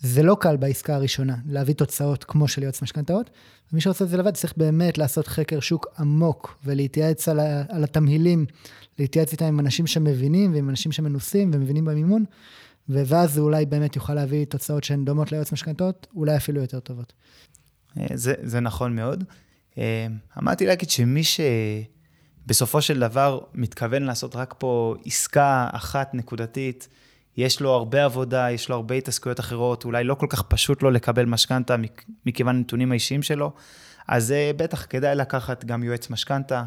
זה 0.00 0.22
לא 0.22 0.36
קל 0.40 0.56
בעסקה 0.56 0.94
הראשונה, 0.94 1.36
להביא 1.46 1.74
תוצאות 1.74 2.24
כמו 2.24 2.48
של 2.48 2.62
יועץ 2.62 2.82
משכנתאות. 2.82 3.30
ומי 3.72 3.80
שרוצה 3.80 4.04
את 4.04 4.08
זה 4.08 4.16
לבד 4.16 4.34
צריך 4.34 4.54
באמת 4.56 4.98
לעשות 4.98 5.26
חקר 5.26 5.60
שוק 5.60 5.86
עמוק 5.98 6.58
ולהתייעץ 6.64 7.28
על, 7.28 7.40
ה, 7.40 7.62
על 7.68 7.84
התמהילים, 7.84 8.46
להתייעץ 8.98 9.32
איתם 9.32 9.44
עם 9.44 9.60
אנשים 9.60 9.86
שמבינים 9.86 10.54
ועם 10.54 10.70
אנשים 10.70 10.92
שמנוסים 10.92 11.50
ומבינים 11.54 11.84
במימון, 11.84 12.24
ואז 12.88 13.32
זה 13.32 13.40
אולי 13.40 13.66
באמת 13.66 13.96
יוכל 13.96 14.14
להביא 14.14 14.44
תוצאות 14.44 14.84
שהן 14.84 15.04
דומות 15.04 15.32
ליועץ 15.32 15.52
משכנתאות, 15.52 16.06
אולי 16.16 16.36
אפילו 16.36 16.60
יותר 16.60 16.80
טובות. 16.80 17.12
זה, 18.14 18.34
זה 18.42 18.60
נכון 18.60 18.96
מאוד. 18.96 19.24
אמרתי 20.38 20.66
להגיד 20.66 20.90
שמי 20.90 21.22
שבסופו 21.24 22.82
של 22.82 23.00
דבר 23.00 23.40
מתכוון 23.54 24.02
לעשות 24.02 24.36
רק 24.36 24.54
פה 24.58 24.94
עסקה 25.04 25.68
אחת 25.72 26.14
נקודתית, 26.14 26.88
יש 27.36 27.60
לו 27.60 27.70
הרבה 27.70 28.04
עבודה, 28.04 28.50
יש 28.50 28.68
לו 28.68 28.74
הרבה 28.74 28.94
התעסקויות 28.94 29.40
אחרות, 29.40 29.84
אולי 29.84 30.04
לא 30.04 30.14
כל 30.14 30.26
כך 30.30 30.42
פשוט 30.42 30.82
לו 30.82 30.90
לקבל 30.90 31.24
משכנתה 31.24 31.76
מכיוון 32.26 32.56
הנתונים 32.56 32.90
האישיים 32.90 33.22
שלו, 33.22 33.52
אז 34.08 34.34
בטח 34.56 34.86
כדאי 34.90 35.14
לקחת 35.16 35.64
גם 35.64 35.82
יועץ 35.82 36.10
משכנתה. 36.10 36.64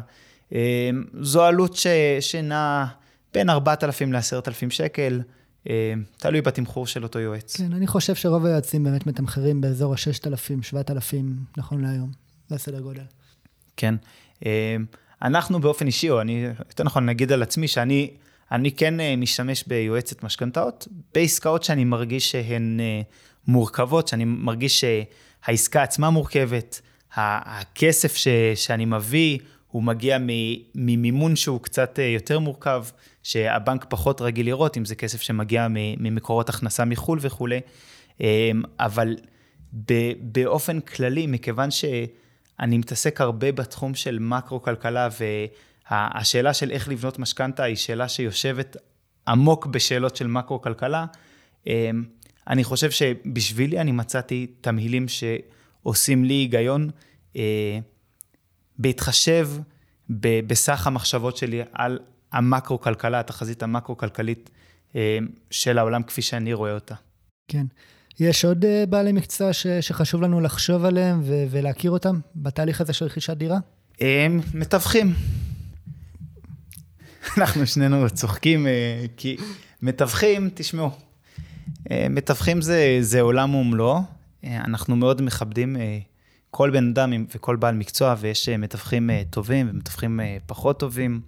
זו 1.20 1.44
עלות 1.44 1.76
ש, 1.76 1.86
שנעה 2.20 2.86
בין 3.34 3.50
4,000 3.50 4.12
ל-10,000 4.12 4.70
שקל. 4.70 5.20
תלוי 6.16 6.40
בתמחור 6.42 6.86
של 6.86 7.02
אותו 7.02 7.18
יועץ. 7.18 7.56
כן, 7.56 7.72
אני 7.72 7.86
חושב 7.86 8.14
שרוב 8.14 8.46
היועצים 8.46 8.84
באמת 8.84 9.06
מתמחרים 9.06 9.60
באזור 9.60 9.92
ה-6,000, 9.92 10.62
7,000, 10.62 11.36
נכון 11.56 11.80
להיום. 11.80 12.10
זה 12.48 12.54
הסדר 12.54 12.80
גודל. 12.80 13.02
כן. 13.76 13.94
אנחנו 15.22 15.60
באופן 15.60 15.86
אישי, 15.86 16.10
או 16.10 16.20
אני, 16.20 16.46
יותר 16.68 16.84
נכון, 16.84 17.06
נגיד 17.06 17.32
על 17.32 17.42
עצמי, 17.42 17.68
שאני 17.68 18.10
אני 18.52 18.72
כן 18.72 19.00
אה, 19.00 19.16
משתמש 19.16 19.64
ביועצת 19.66 20.22
משכנתאות, 20.22 20.88
בעסקאות 21.14 21.64
שאני 21.64 21.84
מרגיש 21.84 22.30
שהן 22.30 22.80
אה, 22.80 23.00
מורכבות, 23.48 24.08
שאני 24.08 24.24
מרגיש 24.24 24.84
שהעסקה 24.84 25.82
עצמה 25.82 26.10
מורכבת, 26.10 26.80
הכסף 27.14 28.16
ש, 28.16 28.28
שאני 28.54 28.84
מביא, 28.84 29.38
הוא 29.76 29.82
מגיע 29.82 30.18
ממימון 30.74 31.36
שהוא 31.36 31.60
קצת 31.60 31.98
אה, 31.98 32.04
יותר 32.04 32.38
מורכב, 32.38 32.84
שהבנק 33.22 33.86
פחות 33.88 34.20
רגיל 34.20 34.46
לראות, 34.46 34.76
אם 34.76 34.84
זה 34.84 34.94
כסף 34.94 35.20
שמגיע 35.20 35.66
ממקורות 35.70 36.48
הכנסה 36.48 36.84
מחו"ל 36.84 37.18
וכולי. 37.22 37.60
אבל 38.80 39.16
באופן 40.20 40.80
כללי, 40.80 41.26
מכיוון 41.26 41.70
שאני 41.70 42.78
מתעסק 42.78 43.20
הרבה 43.20 43.52
בתחום 43.52 43.94
של 43.94 44.18
מקרו-כלכלה, 44.18 45.08
והשאלה 45.90 46.54
של 46.54 46.70
איך 46.70 46.88
לבנות 46.88 47.18
משכנתה 47.18 47.62
היא 47.62 47.76
שאלה 47.76 48.08
שיושבת 48.08 48.76
עמוק 49.28 49.66
בשאלות 49.66 50.16
של 50.16 50.26
מקרו-כלכלה, 50.26 51.06
אני 52.48 52.64
חושב 52.64 52.90
שבשבילי 52.90 53.80
אני 53.80 53.92
מצאתי 53.92 54.46
תמהילים 54.60 55.06
שעושים 55.08 56.24
לי 56.24 56.34
היגיון, 56.34 56.90
בהתחשב 58.78 59.48
בסך 60.10 60.86
המחשבות 60.86 61.36
שלי 61.36 61.62
על 61.72 61.98
המקרו-כלכלה, 62.32 63.20
התחזית 63.20 63.62
המקרו-כלכלית 63.62 64.50
אה, 64.96 65.18
של 65.50 65.78
העולם 65.78 66.02
כפי 66.02 66.22
שאני 66.22 66.52
רואה 66.52 66.74
אותה. 66.74 66.94
כן. 67.48 67.66
יש 68.20 68.44
עוד 68.44 68.64
אה, 68.64 68.84
בעלי 68.88 69.12
מקצוע 69.12 69.52
ש, 69.52 69.66
שחשוב 69.66 70.22
לנו 70.22 70.40
לחשוב 70.40 70.84
עליהם 70.84 71.20
ו, 71.24 71.44
ולהכיר 71.50 71.90
אותם 71.90 72.20
בתהליך 72.36 72.80
הזה 72.80 72.92
של 72.92 73.04
רכישת 73.04 73.36
דירה? 73.36 73.58
הם 74.00 74.40
מתווכים. 74.54 75.14
אנחנו 77.38 77.66
שנינו 77.66 78.10
צוחקים, 78.10 78.66
אה, 78.66 79.04
כי 79.16 79.36
מתווכים, 79.82 80.50
תשמעו, 80.54 80.90
מתווכים 81.90 82.60
זה, 82.60 82.98
זה 83.00 83.20
עולם 83.20 83.54
ומלואו. 83.54 84.00
אנחנו 84.44 84.96
מאוד 84.96 85.22
מכבדים 85.22 85.76
כל 86.56 86.70
בן 86.70 86.88
אדם 86.88 87.12
וכל 87.34 87.56
בעל 87.56 87.74
מקצוע, 87.74 88.14
ויש 88.18 88.48
מתווכים 88.48 89.10
טובים 89.30 89.68
ומתווכים 89.70 90.20
פחות 90.46 90.80
טובים. 90.80 91.20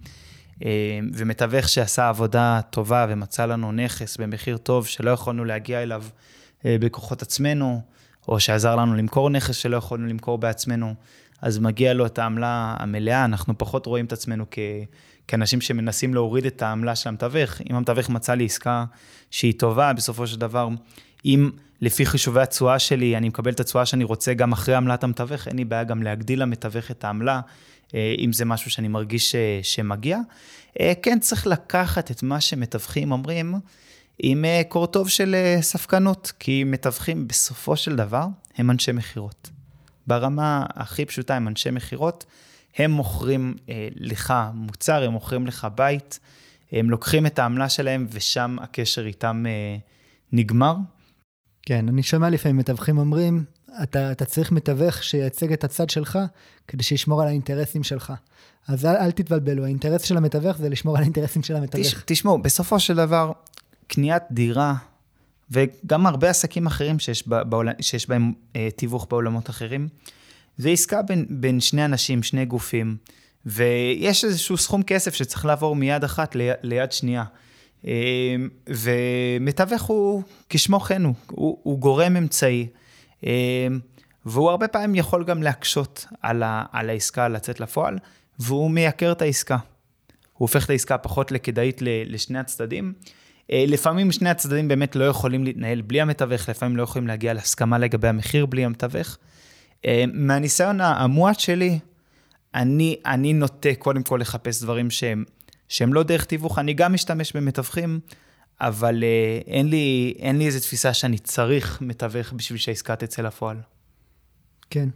אה, 0.65 0.99
ומתווך 1.13 1.69
שעשה 1.69 2.09
עבודה 2.09 2.61
טובה 2.69 3.05
ומצא 3.09 3.45
לנו 3.45 3.71
נכס 3.71 4.17
במחיר 4.17 4.57
טוב 4.57 4.87
שלא 4.87 5.11
יכולנו 5.11 5.45
להגיע 5.45 5.83
אליו 5.83 6.03
אה, 6.65 6.75
בכוחות 6.79 7.21
עצמנו, 7.21 7.81
או 8.27 8.39
שעזר 8.39 8.75
לנו 8.75 8.95
למכור 8.95 9.29
נכס 9.29 9.55
שלא 9.55 9.77
יכולנו 9.77 10.07
למכור 10.07 10.37
בעצמנו, 10.37 10.95
אז 11.41 11.59
מגיע 11.59 11.93
לו 11.93 12.05
את 12.05 12.19
העמלה 12.19 12.75
המלאה, 12.79 13.25
אנחנו 13.25 13.57
פחות 13.57 13.85
רואים 13.85 14.05
את 14.05 14.13
עצמנו 14.13 14.45
כ... 14.51 14.59
כאנשים 15.27 15.61
שמנסים 15.61 16.13
להוריד 16.13 16.45
את 16.45 16.61
העמלה 16.61 16.95
של 16.95 17.09
המתווך. 17.09 17.61
אם 17.69 17.75
המתווך 17.75 18.09
מצא 18.09 18.33
לי 18.33 18.45
עסקה 18.45 18.85
שהיא 19.31 19.53
טובה, 19.59 19.93
בסופו 19.93 20.27
של 20.27 20.39
דבר, 20.39 20.69
אם 21.25 21.49
לפי 21.81 22.05
חישובי 22.05 22.41
התשואה 22.41 22.79
שלי, 22.79 23.17
אני 23.17 23.29
מקבל 23.29 23.51
את 23.51 23.59
התשואה 23.59 23.85
שאני 23.85 24.03
רוצה 24.03 24.33
גם 24.33 24.51
אחרי 24.51 24.75
עמלת 24.75 25.03
המתווך, 25.03 25.47
אין 25.47 25.57
לי 25.57 25.65
בעיה 25.65 25.83
גם 25.83 26.03
להגדיל 26.03 26.41
למתווך 26.41 26.91
את 26.91 27.03
העמלה, 27.03 27.41
אה, 27.95 28.15
אם 28.17 28.33
זה 28.33 28.45
משהו 28.45 28.71
שאני 28.71 28.87
מרגיש 28.87 29.31
ש, 29.31 29.35
שמגיע. 29.63 30.19
אה, 30.79 30.93
כן 31.01 31.19
צריך 31.19 31.47
לקחת 31.47 32.11
את 32.11 32.23
מה 32.23 32.41
שמתווכים 32.41 33.11
אומרים 33.11 33.55
עם 34.19 34.45
אה, 34.45 34.61
קורטוב 34.67 35.09
של 35.09 35.35
ספקנות, 35.61 36.31
כי 36.39 36.63
מתווכים 36.63 37.27
בסופו 37.27 37.75
של 37.75 37.95
דבר 37.95 38.25
הם 38.57 38.71
אנשי 38.71 38.91
מכירות. 38.91 39.49
ברמה 40.07 40.65
הכי 40.69 41.05
פשוטה 41.05 41.35
הם 41.35 41.47
אנשי 41.47 41.71
מכירות, 41.71 42.25
הם 42.77 42.91
מוכרים 42.91 43.55
לך 43.95 44.33
מוצר, 44.53 45.03
הם 45.03 45.11
מוכרים 45.11 45.47
לך 45.47 45.67
בית, 45.75 46.19
הם 46.71 46.89
לוקחים 46.89 47.25
את 47.25 47.39
העמלה 47.39 47.69
שלהם 47.69 48.07
ושם 48.11 48.57
הקשר 48.61 49.05
איתם 49.05 49.45
נגמר. 50.31 50.75
כן, 51.61 51.87
אני 51.87 52.03
שומע 52.03 52.29
לפעמים 52.29 52.57
מתווכים 52.57 52.97
אומרים, 52.97 53.43
אתה, 53.83 54.11
אתה 54.11 54.25
צריך 54.25 54.51
מתווך 54.51 55.03
שייצג 55.03 55.53
את 55.53 55.63
הצד 55.63 55.89
שלך, 55.89 56.19
כדי 56.67 56.83
שישמור 56.83 57.21
על 57.21 57.27
האינטרסים 57.27 57.83
שלך. 57.83 58.13
אז 58.67 58.85
אל, 58.85 58.95
אל 58.95 59.11
תתבלבלו, 59.11 59.65
האינטרס 59.65 60.01
של 60.01 60.17
המתווך 60.17 60.57
זה 60.57 60.69
לשמור 60.69 60.97
על 60.97 61.03
האינטרסים 61.03 61.43
של 61.43 61.55
המתווך. 61.55 61.87
תש, 61.87 61.95
תשמעו, 62.05 62.41
בסופו 62.41 62.79
של 62.79 62.95
דבר, 62.95 63.31
קניית 63.87 64.23
דירה, 64.31 64.75
וגם 65.51 66.07
הרבה 66.07 66.29
עסקים 66.29 66.67
אחרים 66.67 66.99
שיש, 66.99 67.27
בעול, 67.27 67.69
שיש 67.81 68.09
בהם 68.09 68.33
אה, 68.55 68.69
תיווך 68.75 69.07
בעולמות 69.09 69.49
אחרים, 69.49 69.87
זה 70.57 70.69
עסקה 70.69 71.01
בין, 71.01 71.25
בין 71.29 71.59
שני 71.59 71.85
אנשים, 71.85 72.23
שני 72.23 72.45
גופים, 72.45 72.97
ויש 73.45 74.25
איזשהו 74.25 74.57
סכום 74.57 74.83
כסף 74.83 75.13
שצריך 75.13 75.45
לעבור 75.45 75.75
מיד 75.75 76.03
אחת 76.03 76.35
ל, 76.35 76.51
ליד 76.63 76.91
שנייה. 76.91 77.23
אה, 77.87 78.35
ומתווך 78.67 79.81
הוא 79.81 80.23
כשמו 80.49 80.79
כן 80.79 81.03
הוא, 81.03 81.13
הוא, 81.27 81.57
הוא 81.63 81.79
גורם 81.79 82.15
אמצעי. 82.15 82.67
אמ, 83.23 83.29
והוא 84.25 84.49
הרבה 84.49 84.67
פעמים 84.67 84.95
יכול 84.95 85.23
גם 85.23 85.43
להקשות 85.43 86.05
על, 86.21 86.43
ה, 86.43 86.63
על 86.71 86.89
העסקה 86.89 87.27
לצאת 87.27 87.59
לפועל, 87.59 87.97
והוא 88.39 88.71
מייקר 88.71 89.11
את 89.11 89.21
העסקה. 89.21 89.57
הוא 90.33 90.45
הופך 90.45 90.65
את 90.65 90.69
העסקה 90.69 90.97
פחות 90.97 91.31
לכדאית 91.31 91.81
לשני 92.05 92.39
הצדדים. 92.39 92.93
אה, 93.51 93.65
לפעמים 93.67 94.11
שני 94.11 94.29
הצדדים 94.29 94.67
באמת 94.67 94.95
לא 94.95 95.03
יכולים 95.03 95.43
להתנהל 95.43 95.81
בלי 95.81 96.01
המתווך, 96.01 96.49
לפעמים 96.49 96.77
לא 96.77 96.83
יכולים 96.83 97.07
להגיע 97.07 97.33
להסכמה 97.33 97.77
לגבי 97.77 98.07
המחיר 98.07 98.45
בלי 98.45 98.65
המתווך. 98.65 99.17
אה, 99.85 100.03
מהניסיון 100.13 100.81
המועט 100.81 101.39
שלי, 101.39 101.79
אני, 102.55 102.95
אני 103.05 103.33
נוטה 103.33 103.69
קודם 103.79 104.03
כל 104.03 104.17
לחפש 104.21 104.63
דברים 104.63 104.89
שהם, 104.89 105.23
שהם 105.69 105.93
לא 105.93 106.03
דרך 106.03 106.25
תיווך, 106.25 106.59
אני 106.59 106.73
גם 106.73 106.93
משתמש 106.93 107.35
במתווכים, 107.35 107.99
אבל 108.61 109.03
uh, 109.03 109.47
אין, 109.47 109.69
לי, 109.69 110.13
אין 110.19 110.37
לי 110.37 110.45
איזו 110.45 110.59
תפיסה 110.59 110.93
שאני 110.93 111.17
צריך 111.17 111.81
מתווך 111.81 112.33
בשביל 112.33 112.59
שהעסקה 112.59 112.95
תצא 112.95 113.21
לפועל. 113.21 113.57
כן. 114.69 114.89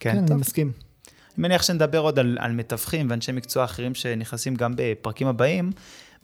כן, 0.00 0.12
כן. 0.12 0.32
אני 0.32 0.34
מסכים. 0.40 0.72
אני 1.06 1.42
מניח 1.42 1.62
שנדבר 1.62 1.98
עוד 1.98 2.18
על, 2.18 2.38
על 2.40 2.52
מתווכים 2.52 3.10
ואנשי 3.10 3.32
מקצוע 3.32 3.64
אחרים 3.64 3.94
שנכנסים 3.94 4.54
גם 4.54 4.74
בפרקים 4.76 5.26
הבאים. 5.26 5.72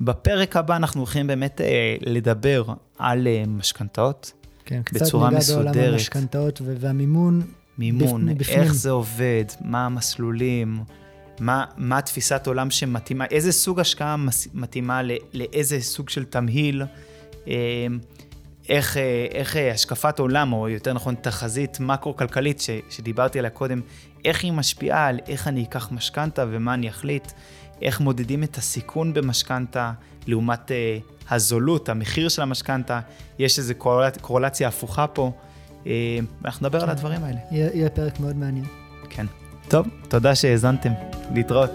בפרק 0.00 0.56
הבא 0.56 0.76
אנחנו 0.76 1.00
הולכים 1.00 1.26
באמת 1.26 1.60
uh, 1.60 1.64
לדבר 2.06 2.64
על 2.98 3.26
uh, 3.26 3.48
משכנתאות. 3.48 4.32
כן, 4.64 4.82
קצת 4.82 5.14
ניגע 5.14 5.38
בעולם 5.54 5.74
המשכנתאות 5.78 6.60
והמימון. 6.64 7.42
מימון, 7.78 8.38
בפנים. 8.38 8.60
איך 8.60 8.74
זה 8.74 8.90
עובד, 8.90 9.44
מה 9.60 9.86
המסלולים. 9.86 10.84
מה, 11.40 11.64
מה 11.76 12.02
תפיסת 12.02 12.46
עולם 12.46 12.70
שמתאימה, 12.70 13.24
איזה 13.24 13.52
סוג 13.52 13.80
השקעה 13.80 14.16
מתאימה 14.54 15.00
לאיזה 15.32 15.80
סוג 15.80 16.08
של 16.08 16.24
תמהיל, 16.24 16.82
אה, 17.48 17.86
איך, 18.68 18.96
אה, 18.96 19.26
איך 19.32 19.56
אה, 19.56 19.72
השקפת 19.72 20.18
עולם, 20.18 20.52
או 20.52 20.68
יותר 20.68 20.92
נכון 20.92 21.14
תחזית 21.14 21.80
מקרו-כלכלית 21.80 22.60
ש, 22.60 22.70
שדיברתי 22.90 23.38
עליה 23.38 23.50
קודם, 23.50 23.80
איך 24.24 24.44
היא 24.44 24.52
משפיעה 24.52 25.06
על 25.06 25.18
איך 25.28 25.48
אני 25.48 25.64
אקח 25.64 25.92
משכנתה 25.92 26.44
ומה 26.50 26.74
אני 26.74 26.88
אחליט, 26.88 27.32
איך 27.82 28.00
מודדים 28.00 28.42
את 28.42 28.56
הסיכון 28.56 29.14
במשכנתה 29.14 29.92
לעומת 30.26 30.70
הזולות, 31.30 31.88
המחיר 31.88 32.28
של 32.28 32.42
המשכנתה, 32.42 33.00
יש 33.38 33.58
איזו 33.58 33.74
קורלציה 34.20 34.68
הפוכה 34.68 35.06
פה, 35.06 35.32
אנחנו 36.44 36.66
נדבר 36.66 36.82
על 36.82 36.90
הדברים 36.90 37.24
האלה. 37.24 37.38
יהיה, 37.50 37.70
יהיה 37.74 37.90
פרק 37.90 38.20
מאוד 38.20 38.36
מעניין. 38.36 38.83
טוב, 39.68 39.86
תודה 40.08 40.34
שהאזנתם. 40.34 40.92
להתראות. 41.34 41.70